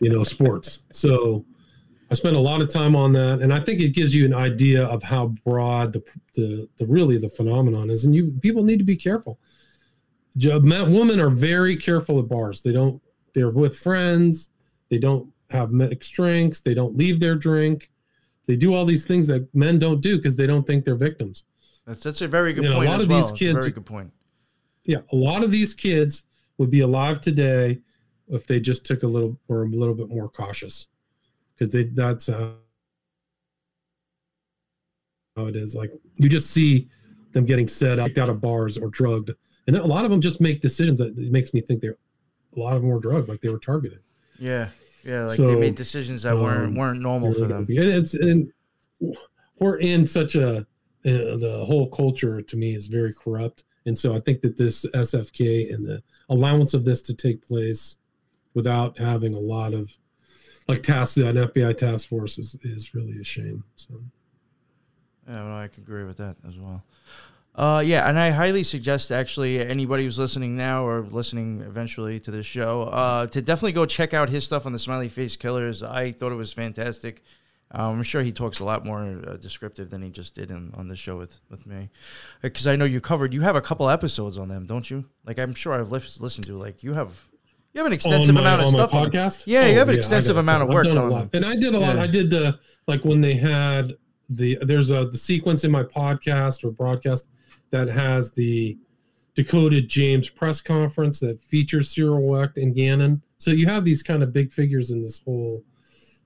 [0.00, 0.80] you know sports.
[0.92, 1.44] So
[2.10, 4.32] i spent a lot of time on that and i think it gives you an
[4.32, 6.02] idea of how broad the
[6.32, 9.38] the, the really the phenomenon is and you people need to be careful.
[10.36, 12.62] Men, women are very careful at bars.
[12.62, 13.02] They don't
[13.34, 14.50] they're with friends.
[14.88, 16.60] They don't have mixed drinks.
[16.60, 17.90] They don't leave their drink.
[18.46, 21.44] They do all these things that men don't do because they don't think they're victims.
[21.86, 22.86] That's that's a very good and point.
[22.86, 23.20] A lot of well.
[23.20, 24.12] these kids, very good point.
[24.84, 26.24] Yeah, a lot of these kids
[26.56, 27.78] would be alive today
[28.28, 30.88] if they just took a little or a little bit more cautious,
[31.54, 32.52] because they that's uh,
[35.36, 35.74] how it is.
[35.74, 36.88] Like you just see
[37.32, 39.30] them getting set up out of bars or drugged,
[39.66, 41.96] and a lot of them just make decisions that makes me think they're
[42.58, 44.00] a lot of them were drugged, like they were targeted.
[44.38, 44.68] Yeah,
[45.04, 47.66] yeah, like so, they made decisions that weren't um, weren't normal for them.
[47.68, 48.52] And it's and
[49.58, 50.64] we're in such a uh,
[51.04, 55.72] the whole culture to me is very corrupt, and so I think that this SFK
[55.72, 57.96] and the allowance of this to take place
[58.54, 59.96] without having a lot of
[60.66, 63.64] like task an FBI task force is, is really a shame.
[63.76, 63.94] So.
[65.26, 66.82] Yeah, well, I can agree with that as well.
[67.58, 72.30] Uh, yeah, and I highly suggest actually anybody who's listening now or listening eventually to
[72.30, 75.82] this show uh, to definitely go check out his stuff on the Smiley Face Killers.
[75.82, 77.24] I thought it was fantastic.
[77.72, 80.72] Um, I'm sure he talks a lot more uh, descriptive than he just did in,
[80.74, 81.90] on the show with, with me.
[82.42, 85.04] Because I know you covered, you have a couple episodes on them, don't you?
[85.26, 87.20] Like, I'm sure I've listened to, like, you have.
[87.74, 89.48] You have an extensive my, amount of stuff on podcast.
[89.48, 91.28] Yeah, oh, you have an yeah, extensive amount of work on.
[91.32, 91.96] And I did a lot.
[91.96, 92.02] Yeah.
[92.02, 93.96] I did the like when they had
[94.30, 97.28] the there's a the sequence in my podcast or broadcast
[97.70, 98.78] that has the
[99.34, 103.22] Dakota James press conference that features Cyril Wecht and Gannon.
[103.38, 105.62] So you have these kind of big figures in this whole,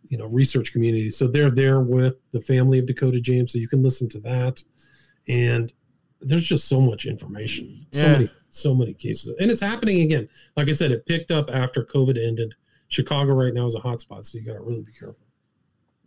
[0.09, 1.11] you know, research community.
[1.11, 4.65] So they're there with the family of Dakota James, so you can listen to that.
[5.29, 5.73] And
[6.23, 8.13] there's just so much information, so yeah.
[8.13, 10.29] many, so many cases, and it's happening again.
[10.57, 12.55] Like I said, it picked up after COVID ended.
[12.89, 15.27] Chicago right now is a hotspot, so you got to really be careful.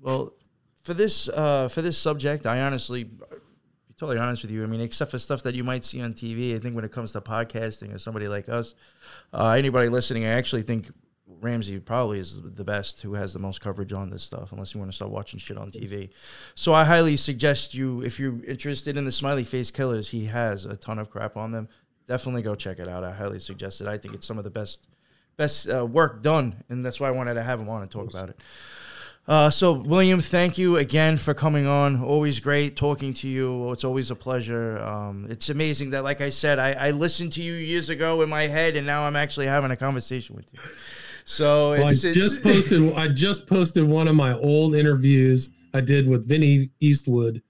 [0.01, 0.33] Well,
[0.83, 3.09] for this uh, for this subject, I honestly
[3.97, 4.63] totally honest with you.
[4.63, 6.91] I mean, except for stuff that you might see on TV, I think when it
[6.91, 8.75] comes to podcasting or somebody like us,
[9.33, 10.91] uh, anybody listening, I actually think
[11.27, 14.79] Ramsey probably is the best who has the most coverage on this stuff, unless you
[14.79, 16.09] want to start watching shit on TV.
[16.55, 20.65] So I highly suggest you, if you're interested in the Smiley Face Killers, he has
[20.65, 21.67] a ton of crap on them.
[22.07, 23.03] Definitely go check it out.
[23.03, 23.87] I highly suggest it.
[23.87, 24.87] I think it's some of the best
[25.37, 28.09] best uh, work done, and that's why I wanted to have him on and talk
[28.09, 28.39] about it.
[29.27, 32.03] Uh, so, William, thank you again for coming on.
[32.03, 33.71] Always great talking to you.
[33.71, 34.77] It's always a pleasure.
[34.77, 38.29] Um, it's amazing that, like I said, I, I, listened to you years ago in
[38.29, 40.59] my head, and now I'm actually having a conversation with you.
[41.23, 42.93] So well, I it's, just posted.
[42.93, 47.41] I just posted one of my old interviews I did with Vinny Eastwood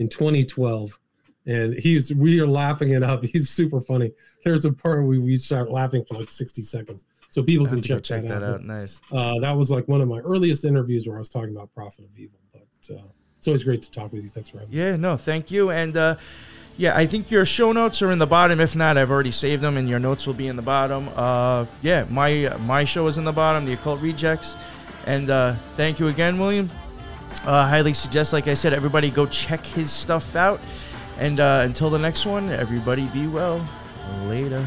[0.00, 0.98] in 2012,
[1.46, 3.24] and he's we are laughing it up.
[3.32, 4.10] He's super funny.
[4.42, 8.02] There's a part where we start laughing for like 60 seconds so people can check,
[8.02, 8.54] check, that, that out.
[8.54, 8.64] out.
[8.64, 9.00] Nice.
[9.10, 12.04] Uh, that was like one of my earliest interviews where I was talking about Prophet
[12.04, 12.38] of Evil.
[12.52, 13.02] But uh,
[13.38, 14.28] It's always great to talk with you.
[14.28, 14.76] Thanks for having me.
[14.76, 15.70] Yeah, no, thank you.
[15.70, 16.16] And uh,
[16.76, 18.58] yeah, I think your show notes are in the bottom.
[18.60, 21.08] If not, I've already saved them, and your notes will be in the bottom.
[21.14, 24.56] Uh, yeah, my my show is in the bottom, the Occult Rejects.
[25.06, 26.70] And uh, thank you again, William.
[27.44, 30.60] Uh, highly suggest, like I said, everybody go check his stuff out.
[31.18, 33.66] And uh, until the next one, everybody be well.
[34.24, 34.66] Later.